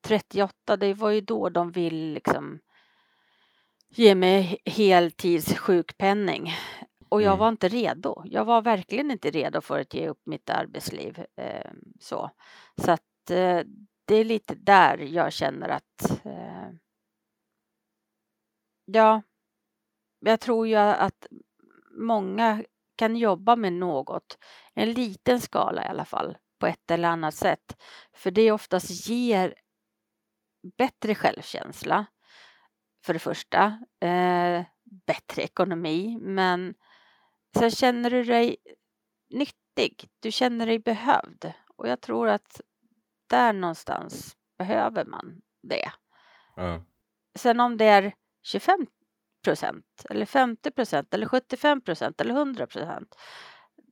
38, 0.00 0.76
det 0.76 0.94
var 0.94 1.10
ju 1.10 1.20
då 1.20 1.48
de 1.48 1.70
vill 1.70 2.12
liksom 2.12 2.58
ge 3.88 4.14
mig 4.14 4.62
heltidssjukpenning. 4.64 6.52
Och 7.08 7.22
jag 7.22 7.28
mm. 7.32 7.38
var 7.38 7.48
inte 7.48 7.68
redo. 7.68 8.22
Jag 8.24 8.44
var 8.44 8.62
verkligen 8.62 9.10
inte 9.10 9.30
redo 9.30 9.60
för 9.60 9.80
att 9.80 9.94
ge 9.94 10.08
upp 10.08 10.20
mitt 10.24 10.50
arbetsliv. 10.50 11.24
Eh, 11.36 11.70
så 12.00 12.30
så 12.76 12.90
att 12.90 13.30
eh, 13.30 13.60
det 14.04 14.14
är 14.14 14.24
lite 14.24 14.54
där 14.54 14.98
jag 14.98 15.32
känner 15.32 15.68
att 15.68 16.24
eh, 16.24 16.70
ja, 18.84 19.22
jag 20.20 20.40
tror 20.40 20.68
ju 20.68 20.76
att 20.76 21.26
många 21.90 22.64
kan 23.02 23.16
jobba 23.16 23.56
med 23.56 23.72
något, 23.72 24.38
en 24.74 24.92
liten 24.92 25.40
skala 25.40 25.84
i 25.84 25.86
alla 25.86 26.04
fall, 26.04 26.36
på 26.58 26.66
ett 26.66 26.90
eller 26.90 27.08
annat 27.08 27.34
sätt. 27.34 27.82
För 28.12 28.30
det 28.30 28.52
oftast 28.52 29.08
ger 29.08 29.54
bättre 30.78 31.14
självkänsla 31.14 32.06
för 33.04 33.12
det 33.12 33.18
första. 33.18 33.64
Eh, 34.00 34.64
bättre 35.06 35.42
ekonomi, 35.42 36.18
men 36.20 36.74
sen 37.58 37.70
känner 37.70 38.10
du 38.10 38.24
dig 38.24 38.56
nyttig. 39.30 40.08
Du 40.20 40.32
känner 40.32 40.66
dig 40.66 40.78
behövd 40.78 41.52
och 41.76 41.88
jag 41.88 42.00
tror 42.00 42.28
att 42.28 42.60
där 43.26 43.52
någonstans 43.52 44.36
behöver 44.58 45.04
man 45.04 45.40
det. 45.62 45.90
Ja. 46.56 46.84
Sen 47.34 47.60
om 47.60 47.76
det 47.76 47.84
är 47.84 48.14
25 48.42 48.86
procent 49.42 50.04
eller 50.10 50.26
50 50.26 50.70
procent 50.70 51.14
eller 51.14 51.26
75 51.26 51.80
procent 51.80 52.20
eller 52.20 52.34
100 52.34 52.66
procent. 52.66 53.14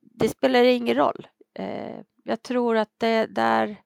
Det 0.01 0.29
spelar 0.29 0.65
ingen 0.65 0.97
roll. 0.97 1.29
Eh, 1.55 2.01
jag 2.25 2.43
tror 2.43 2.77
att 2.77 2.95
det 2.99 3.27
där 3.27 3.77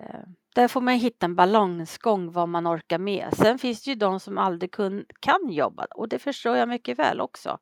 eh, 0.00 0.20
där 0.54 0.68
får 0.68 0.80
man 0.80 0.94
hitta 0.94 1.26
en 1.26 1.36
balansgång 1.36 2.32
vad 2.32 2.48
man 2.48 2.66
orkar 2.66 2.98
med. 2.98 3.34
Sen 3.36 3.58
finns 3.58 3.82
det 3.82 3.90
ju 3.90 3.94
de 3.94 4.20
som 4.20 4.38
aldrig 4.38 4.72
kun, 4.72 5.04
kan 5.20 5.50
jobba 5.50 5.86
och 5.94 6.08
det 6.08 6.18
förstår 6.18 6.56
jag 6.56 6.68
mycket 6.68 6.98
väl 6.98 7.20
också. 7.20 7.58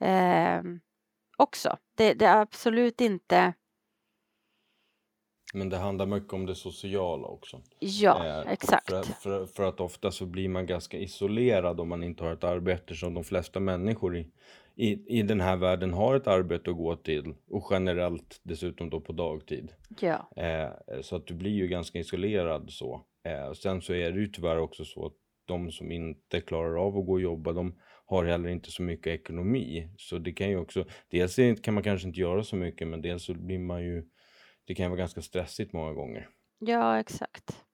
Eh, 0.00 0.62
också. 1.36 1.76
Det, 1.96 2.14
det, 2.14 2.24
är 2.24 2.36
absolut 2.36 3.00
inte 3.00 3.54
men 5.54 5.68
det 5.68 5.76
handlar 5.76 6.06
mycket 6.06 6.32
om 6.32 6.46
det 6.46 6.54
sociala 6.54 7.26
också. 7.26 7.60
Ja, 7.78 8.26
eh, 8.26 8.52
exakt. 8.52 8.90
För, 8.90 9.02
för, 9.02 9.46
för, 9.46 9.62
att 9.62 9.80
ofta 9.80 10.10
så 10.10 10.26
blir 10.26 10.48
man 10.48 10.66
ganska 10.66 10.98
isolerad 10.98 11.80
om 11.80 11.88
man 11.88 12.02
inte 12.02 12.24
har 12.24 12.32
ett 12.32 12.44
arbete 12.44 12.94
som 12.94 13.14
de 13.14 13.24
flesta 13.24 13.60
människor 13.60 14.16
i, 14.16 14.26
i, 14.76 15.18
i 15.18 15.22
den 15.22 15.40
här 15.40 15.56
världen 15.56 15.92
har 15.92 16.16
ett 16.16 16.26
arbete 16.26 16.70
att 16.70 16.76
gå 16.76 16.96
till 16.96 17.34
och 17.50 17.68
generellt 17.70 18.40
dessutom 18.42 18.90
då 18.90 19.00
på 19.00 19.12
dagtid. 19.12 19.72
Ja. 20.00 20.30
Eh, 20.36 21.00
så 21.00 21.16
att 21.16 21.26
du 21.26 21.34
blir 21.34 21.50
ju 21.50 21.68
ganska 21.68 21.98
isolerad 21.98 22.70
så. 22.70 23.04
Eh, 23.24 23.52
sen 23.52 23.82
så 23.82 23.92
är 23.92 24.12
det 24.12 24.20
ju 24.20 24.26
tyvärr 24.26 24.58
också 24.58 24.84
så 24.84 25.06
att 25.06 25.12
de 25.44 25.72
som 25.72 25.92
inte 25.92 26.40
klarar 26.40 26.86
av 26.86 26.98
att 26.98 27.06
gå 27.06 27.12
och 27.12 27.20
jobba, 27.20 27.52
de 27.52 27.74
har 28.06 28.24
heller 28.24 28.48
inte 28.48 28.70
så 28.70 28.82
mycket 28.82 29.06
ekonomi. 29.06 29.88
Så 29.96 30.18
det 30.18 30.32
kan 30.32 30.48
ju 30.48 30.56
också, 30.56 30.84
dels 31.10 31.36
kan 31.62 31.74
man 31.74 31.82
kanske 31.82 32.08
inte 32.08 32.20
göra 32.20 32.44
så 32.44 32.56
mycket, 32.56 32.88
men 32.88 33.02
dels 33.02 33.24
så 33.24 33.34
blir 33.34 33.58
man 33.58 33.82
ju, 33.82 34.04
det 34.70 34.74
kan 34.74 34.90
vara 34.90 34.98
ganska 34.98 35.22
stressigt 35.22 35.72
många 35.72 35.92
gånger. 35.92 36.28
Ja, 36.58 37.00
exakt. 37.00 37.64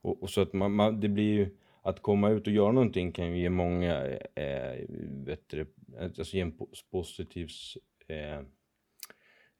Och, 0.00 0.22
och 0.22 0.30
så 0.30 0.40
att 0.40 0.52
man, 0.52 0.72
man, 0.72 1.00
det 1.00 1.08
blir 1.08 1.32
ju, 1.32 1.56
att 1.82 2.02
komma 2.02 2.30
ut 2.30 2.46
och 2.46 2.52
göra 2.52 2.72
någonting 2.72 3.12
kan 3.12 3.26
ju 3.26 3.42
ge 3.42 3.50
många, 3.50 4.06
eh, 4.34 4.84
vet 5.26 5.48
du, 5.48 5.66
alltså 6.00 6.36
ge 6.36 6.40
en 6.40 6.58
positiv 6.90 7.48
eh, 8.06 8.38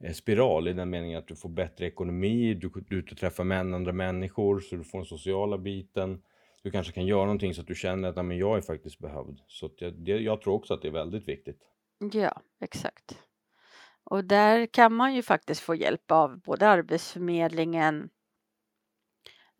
eh, 0.04 0.12
spiral 0.14 0.68
i 0.68 0.72
den 0.72 0.90
meningen 0.90 1.18
att 1.18 1.28
du 1.28 1.36
får 1.36 1.48
bättre 1.48 1.86
ekonomi, 1.86 2.54
du, 2.54 2.70
du 2.88 3.02
träffar 3.02 3.44
män, 3.44 3.74
andra 3.74 3.92
människor 3.92 4.60
så 4.60 4.76
du 4.76 4.84
får 4.84 4.98
den 4.98 5.06
sociala 5.06 5.58
biten. 5.58 6.22
Du 6.62 6.70
kanske 6.70 6.92
kan 6.92 7.06
göra 7.06 7.24
någonting 7.24 7.54
så 7.54 7.60
att 7.60 7.66
du 7.66 7.74
känner 7.74 8.08
att 8.08 8.26
men 8.26 8.38
jag 8.38 8.56
är 8.56 8.60
faktiskt 8.60 8.98
behövd. 8.98 9.40
Så 9.46 9.70
jag, 9.78 10.08
jag 10.08 10.42
tror 10.42 10.54
också 10.54 10.74
att 10.74 10.82
det 10.82 10.88
är 10.88 10.92
väldigt 10.92 11.28
viktigt. 11.28 11.62
Ja, 12.12 12.40
exakt. 12.60 13.18
Och 14.04 14.24
där 14.24 14.66
kan 14.66 14.94
man 14.94 15.14
ju 15.14 15.22
faktiskt 15.22 15.60
få 15.60 15.74
hjälp 15.74 16.10
av 16.10 16.40
både 16.40 16.68
Arbetsförmedlingen 16.68 18.10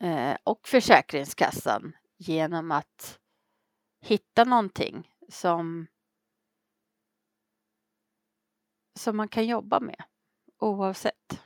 eh, 0.00 0.37
och 0.44 0.68
Försäkringskassan 0.68 1.92
genom 2.16 2.70
att 2.70 3.18
hitta 4.00 4.44
någonting 4.44 5.11
som 5.28 5.87
som 8.98 9.16
man 9.16 9.28
kan 9.28 9.46
jobba 9.46 9.80
med 9.80 10.04
oavsett. 10.59 11.40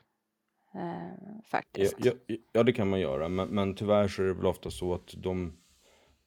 Eh, 0.74 1.40
faktiskt. 1.44 1.96
Ja, 1.98 2.12
ja, 2.26 2.36
ja, 2.52 2.62
det 2.62 2.72
kan 2.72 2.88
man 2.88 3.00
göra, 3.00 3.28
men, 3.28 3.48
men 3.48 3.74
tyvärr 3.74 4.08
så 4.08 4.22
är 4.22 4.26
det 4.26 4.34
väl 4.34 4.46
ofta 4.46 4.70
så 4.70 4.94
att 4.94 5.14
de, 5.16 5.52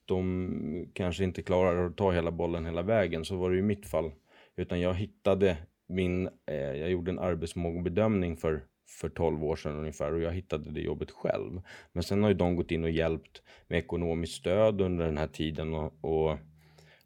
de 0.05 0.91
kanske 0.93 1.23
inte 1.23 1.43
klarar 1.43 1.85
att 1.85 1.97
ta 1.97 2.11
hela 2.11 2.31
bollen 2.31 2.65
hela 2.65 2.81
vägen. 2.81 3.25
Så 3.25 3.35
var 3.35 3.51
det 3.51 3.57
i 3.57 3.61
mitt 3.61 3.85
fall. 3.85 4.11
Utan 4.55 4.79
jag 4.79 4.93
hittade 4.93 5.57
min, 5.91 6.27
eh, 6.27 6.55
jag 6.55 6.89
gjorde 6.89 7.11
en 7.11 7.19
arbetsmågbedömning 7.19 8.37
för 8.37 8.63
för 8.91 9.09
12 9.09 9.43
år 9.43 9.55
sedan 9.55 9.79
ungefär 9.79 10.13
och 10.13 10.21
jag 10.21 10.31
hittade 10.31 10.71
det 10.71 10.81
jobbet 10.81 11.11
själv. 11.11 11.61
Men 11.91 12.03
sen 12.03 12.23
har 12.23 12.29
ju 12.29 12.35
de 12.35 12.55
gått 12.55 12.71
in 12.71 12.83
och 12.83 12.89
hjälpt 12.89 13.41
med 13.67 13.79
ekonomiskt 13.79 14.33
stöd 14.33 14.81
under 14.81 15.05
den 15.05 15.17
här 15.17 15.27
tiden 15.27 15.73
och, 15.73 15.93
och, 16.01 16.37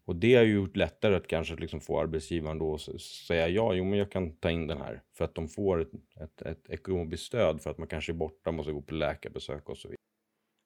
och 0.04 0.16
det 0.16 0.34
har 0.34 0.42
ju 0.42 0.54
gjort 0.54 0.76
lättare 0.76 1.16
att 1.16 1.26
kanske 1.26 1.56
liksom 1.56 1.80
få 1.80 2.00
arbetsgivaren 2.00 2.58
då 2.58 2.74
att 2.74 3.00
säga 3.00 3.48
ja, 3.48 3.74
jo 3.74 3.84
men 3.84 3.98
jag 3.98 4.12
kan 4.12 4.36
ta 4.36 4.50
in 4.50 4.66
den 4.66 4.78
här 4.78 5.02
för 5.16 5.24
att 5.24 5.34
de 5.34 5.48
får 5.48 5.80
ett, 5.80 5.92
ett, 6.20 6.42
ett 6.42 6.70
ekonomiskt 6.70 7.22
stöd 7.22 7.62
för 7.62 7.70
att 7.70 7.78
man 7.78 7.88
kanske 7.88 8.12
är 8.12 8.14
borta, 8.14 8.52
måste 8.52 8.72
gå 8.72 8.82
på 8.82 8.94
läkarbesök 8.94 9.68
och 9.68 9.78
så 9.78 9.88
vidare. 9.88 9.96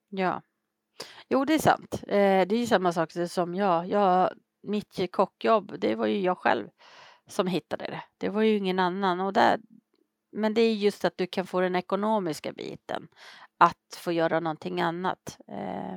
Ja, 0.09 0.41
jo 1.29 1.45
det 1.45 1.53
är 1.53 1.59
sant. 1.59 2.03
Eh, 2.07 2.47
det 2.47 2.55
är 2.55 2.59
ju 2.59 2.67
samma 2.67 2.93
sak 2.93 3.11
som 3.11 3.55
jag. 3.55 3.87
jag 3.87 4.33
mitt 4.63 5.11
kockjobb, 5.11 5.75
det 5.79 5.95
var 5.95 6.07
ju 6.07 6.19
jag 6.19 6.37
själv 6.37 6.67
som 7.31 7.47
hittade 7.47 7.85
det. 7.85 8.03
Det 8.17 8.29
var 8.29 8.41
ju 8.41 8.57
ingen 8.57 8.79
annan 8.79 9.19
och 9.19 9.33
där, 9.33 9.59
men 10.31 10.53
det 10.53 10.61
är 10.61 10.73
just 10.73 11.05
att 11.05 11.17
du 11.17 11.27
kan 11.27 11.47
få 11.47 11.61
den 11.61 11.75
ekonomiska 11.75 12.53
biten. 12.53 13.07
Att 13.57 13.97
få 13.97 14.11
göra 14.11 14.39
någonting 14.39 14.81
annat. 14.81 15.37
Eh. 15.47 15.95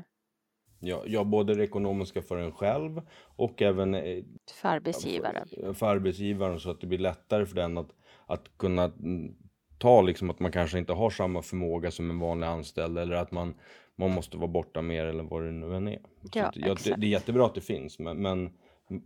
Ja, 0.80 1.02
ja, 1.06 1.24
både 1.24 1.54
det 1.54 1.64
ekonomiska 1.64 2.22
för 2.22 2.36
en 2.36 2.52
själv 2.52 3.02
och 3.22 3.62
även 3.62 3.94
eh, 3.94 4.24
för 4.54 4.68
arbetsgivaren. 4.68 5.48
För, 5.48 5.72
för, 5.72 5.86
arbetsgivaren 5.86 6.60
så 6.60 6.70
att 6.70 6.80
det 6.80 6.86
blir 6.86 6.98
lättare 6.98 7.46
för 7.46 7.56
den 7.56 7.78
att, 7.78 7.90
att 8.26 8.58
kunna 8.58 8.84
mm, 8.84 9.34
ta 9.78 10.02
liksom 10.02 10.30
att 10.30 10.40
man 10.40 10.52
kanske 10.52 10.78
inte 10.78 10.92
har 10.92 11.10
samma 11.10 11.42
förmåga 11.42 11.90
som 11.90 12.10
en 12.10 12.18
vanlig 12.18 12.46
anställd 12.46 12.98
eller 12.98 13.16
att 13.16 13.30
man, 13.30 13.54
man 13.96 14.10
måste 14.10 14.36
vara 14.36 14.48
borta 14.48 14.82
mer 14.82 15.06
eller 15.06 15.24
vad 15.24 15.42
det 15.42 15.50
nu 15.50 15.76
än 15.76 15.88
är. 15.88 16.00
Ja, 16.32 16.46
att, 16.46 16.56
ja, 16.56 16.74
det, 16.84 16.94
det, 16.96 17.06
är 17.06 17.10
jättebra 17.10 17.46
att 17.46 17.54
det 17.54 17.60
finns 17.60 17.98
men, 17.98 18.22
men 18.22 18.50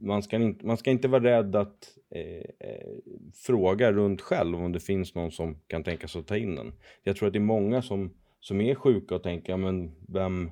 man 0.00 0.22
ska, 0.22 0.36
inte, 0.36 0.66
man 0.66 0.76
ska 0.76 0.90
inte 0.90 1.08
vara 1.08 1.22
rädd 1.22 1.56
att 1.56 1.88
eh, 2.10 2.68
eh, 2.68 2.96
fråga 3.34 3.92
runt 3.92 4.20
själv 4.20 4.58
om 4.58 4.72
det 4.72 4.80
finns 4.80 5.14
någon 5.14 5.30
som 5.30 5.58
kan 5.66 5.84
tänka 5.84 6.08
sig 6.08 6.20
att 6.20 6.26
ta 6.26 6.36
in 6.36 6.54
den. 6.54 6.72
Jag 7.02 7.16
tror 7.16 7.26
att 7.26 7.32
det 7.32 7.38
är 7.38 7.40
många 7.40 7.82
som, 7.82 8.14
som 8.40 8.60
är 8.60 8.74
sjuka 8.74 9.14
och 9.14 9.22
tänker, 9.22 9.56
men 9.56 9.94
vem, 10.08 10.50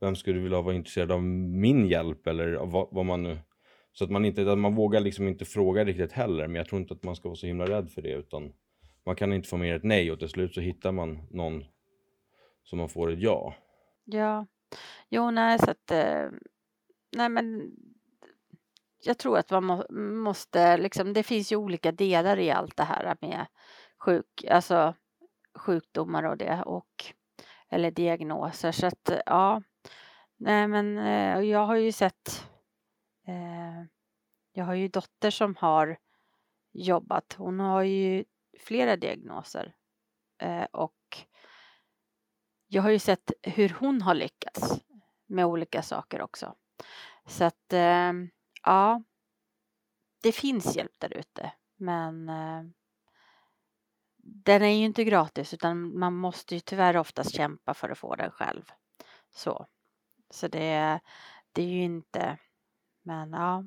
vem 0.00 0.16
skulle 0.16 0.40
vilja 0.40 0.60
vara 0.60 0.74
intresserad 0.74 1.12
av 1.12 1.22
min 1.22 1.86
hjälp 1.86 2.26
eller 2.26 2.52
av 2.54 2.70
vad, 2.70 2.88
vad 2.90 3.06
man 3.06 3.22
nu 3.22 3.38
så 3.96 4.04
att 4.04 4.10
man 4.10 4.24
inte, 4.24 4.52
att 4.52 4.58
man 4.58 4.74
vågar 4.74 5.00
liksom 5.00 5.28
inte 5.28 5.44
fråga 5.44 5.84
riktigt 5.84 6.12
heller, 6.12 6.46
men 6.46 6.56
jag 6.56 6.68
tror 6.68 6.80
inte 6.80 6.94
att 6.94 7.02
man 7.02 7.16
ska 7.16 7.28
vara 7.28 7.36
så 7.36 7.46
himla 7.46 7.66
rädd 7.66 7.90
för 7.90 8.02
det 8.02 8.12
utan 8.12 8.52
man 9.04 9.16
kan 9.16 9.32
inte 9.32 9.48
få 9.48 9.56
mer 9.56 9.74
ett 9.74 9.84
nej 9.84 10.12
och 10.12 10.18
till 10.18 10.28
slut 10.28 10.54
så 10.54 10.60
hittar 10.60 10.92
man 10.92 11.18
någon 11.30 11.64
som 12.62 12.78
man 12.78 12.88
får 12.88 13.12
ett 13.12 13.20
ja. 13.20 13.54
Ja, 14.04 14.46
jo 15.08 15.30
nej 15.30 15.58
så 15.58 15.70
att, 15.70 15.90
eh, 15.90 16.30
nej 17.16 17.28
men 17.28 17.72
jag 19.06 19.18
tror 19.18 19.38
att 19.38 19.50
man 19.50 19.64
må, 19.64 19.84
måste, 20.22 20.76
liksom, 20.76 21.12
det 21.12 21.22
finns 21.22 21.52
ju 21.52 21.56
olika 21.56 21.92
delar 21.92 22.38
i 22.38 22.50
allt 22.50 22.76
det 22.76 22.84
här 22.84 23.16
med 23.20 23.46
sjuk, 23.98 24.44
alltså 24.50 24.94
sjukdomar 25.54 26.22
och 26.22 26.36
det 26.36 26.62
och 26.62 27.04
eller 27.68 27.90
diagnoser 27.90 28.72
så 28.72 28.86
att 28.86 29.10
ja, 29.26 29.62
nej 30.36 30.68
men 30.68 30.98
eh, 30.98 31.40
jag 31.40 31.66
har 31.66 31.76
ju 31.76 31.92
sett 31.92 32.48
eh, 33.26 33.84
jag 34.52 34.64
har 34.64 34.74
ju 34.74 34.88
dotter 34.88 35.30
som 35.30 35.56
har 35.56 35.98
jobbat. 36.72 37.34
Hon 37.38 37.60
har 37.60 37.82
ju 37.82 38.24
flera 38.58 38.96
diagnoser 38.96 39.74
eh, 40.38 40.64
och 40.64 41.26
jag 42.66 42.82
har 42.82 42.90
ju 42.90 42.98
sett 42.98 43.32
hur 43.42 43.76
hon 43.80 44.02
har 44.02 44.14
lyckats 44.14 44.80
med 45.26 45.46
olika 45.46 45.82
saker 45.82 46.22
också. 46.22 46.54
Så 47.26 47.44
att 47.44 47.72
eh, 47.72 48.12
ja, 48.66 49.02
det 50.22 50.32
finns 50.32 50.76
hjälp 50.76 50.92
där 50.98 51.16
ute, 51.18 51.52
men 51.76 52.28
eh, 52.28 52.62
den 54.16 54.62
är 54.62 54.68
ju 54.68 54.84
inte 54.84 55.04
gratis 55.04 55.54
utan 55.54 55.98
man 55.98 56.14
måste 56.14 56.54
ju 56.54 56.60
tyvärr 56.60 56.96
oftast 56.96 57.34
kämpa 57.34 57.74
för 57.74 57.88
att 57.88 57.98
få 57.98 58.14
den 58.16 58.30
själv. 58.30 58.62
Så, 59.30 59.66
så 60.30 60.48
det, 60.48 61.00
det 61.52 61.62
är 61.62 61.66
ju 61.68 61.82
inte, 61.82 62.38
men 63.02 63.32
ja. 63.32 63.64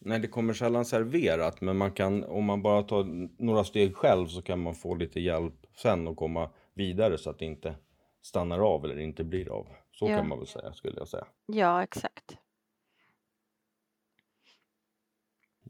Nej, 0.00 0.18
det 0.18 0.28
kommer 0.28 0.54
sällan 0.54 0.84
serverat, 0.84 1.60
men 1.60 1.76
man 1.76 1.92
kan, 1.92 2.24
om 2.24 2.44
man 2.44 2.62
bara 2.62 2.82
tar 2.82 3.04
några 3.42 3.64
steg 3.64 3.96
själv 3.96 4.26
så 4.26 4.42
kan 4.42 4.62
man 4.62 4.74
få 4.74 4.94
lite 4.94 5.20
hjälp 5.20 5.66
sen 5.76 6.08
och 6.08 6.16
komma 6.16 6.50
vidare 6.74 7.18
så 7.18 7.30
att 7.30 7.38
det 7.38 7.44
inte 7.44 7.74
stannar 8.22 8.58
av 8.58 8.84
eller 8.84 8.98
inte 8.98 9.24
blir 9.24 9.48
av. 9.48 9.68
Så 9.92 10.08
Ja. 10.08 10.16
kan 10.16 10.28
man 10.28 10.38
väl 10.38 10.46
säga, 10.46 10.72
skulle 10.72 10.98
jag 10.98 11.08
säga. 11.08 11.26
Ja, 11.46 11.82
exakt. 11.82 12.07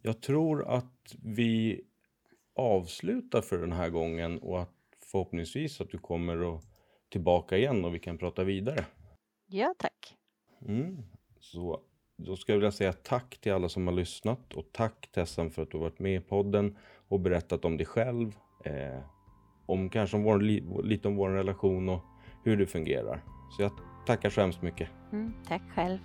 Jag 0.09 0.21
tror 0.21 0.69
att 0.69 1.15
vi 1.23 1.81
avslutar 2.55 3.41
för 3.41 3.59
den 3.59 3.73
här 3.73 3.89
gången 3.91 4.39
och 4.39 4.63
att 4.63 4.75
förhoppningsvis 5.13 5.81
att 5.81 5.91
du 5.91 5.99
kommer 5.99 6.55
att 6.55 6.65
tillbaka 7.09 7.57
igen 7.57 7.85
och 7.85 7.95
vi 7.95 7.99
kan 7.99 8.19
prata 8.19 8.45
vidare. 8.45 8.85
Ja, 9.47 9.75
tack. 9.79 10.17
Mm. 10.67 11.03
Så 11.41 11.81
då 12.17 12.37
ska 12.37 12.53
jag 12.53 12.59
vilja 12.59 12.73
säga 12.73 12.93
tack 12.93 13.39
till 13.41 13.53
alla 13.53 13.69
som 13.69 13.87
har 13.87 13.95
lyssnat 13.95 14.55
och 14.55 14.73
tack 14.73 15.09
Tessan 15.13 15.51
för 15.51 15.63
att 15.63 15.71
du 15.71 15.77
har 15.77 15.85
varit 15.85 15.99
med 15.99 16.15
i 16.15 16.21
podden 16.21 16.77
och 17.09 17.21
berättat 17.21 17.65
om 17.65 17.77
dig 17.77 17.87
själv. 17.87 18.37
Eh, 18.65 19.01
om 19.67 19.91
kanske 19.91 20.17
om 20.17 20.23
vår, 20.23 20.41
li, 20.41 20.65
lite 20.83 21.09
om 21.09 21.17
vår 21.17 21.31
relation 21.31 21.89
och 21.89 22.01
hur 22.45 22.57
det 22.57 22.67
fungerar. 22.67 23.25
Så 23.57 23.63
jag 23.63 23.73
tackar 24.07 24.31
så 24.31 24.41
hemskt 24.41 24.63
mycket. 24.63 24.89
Mm, 25.13 25.33
tack 25.49 25.63
själv. 25.75 25.99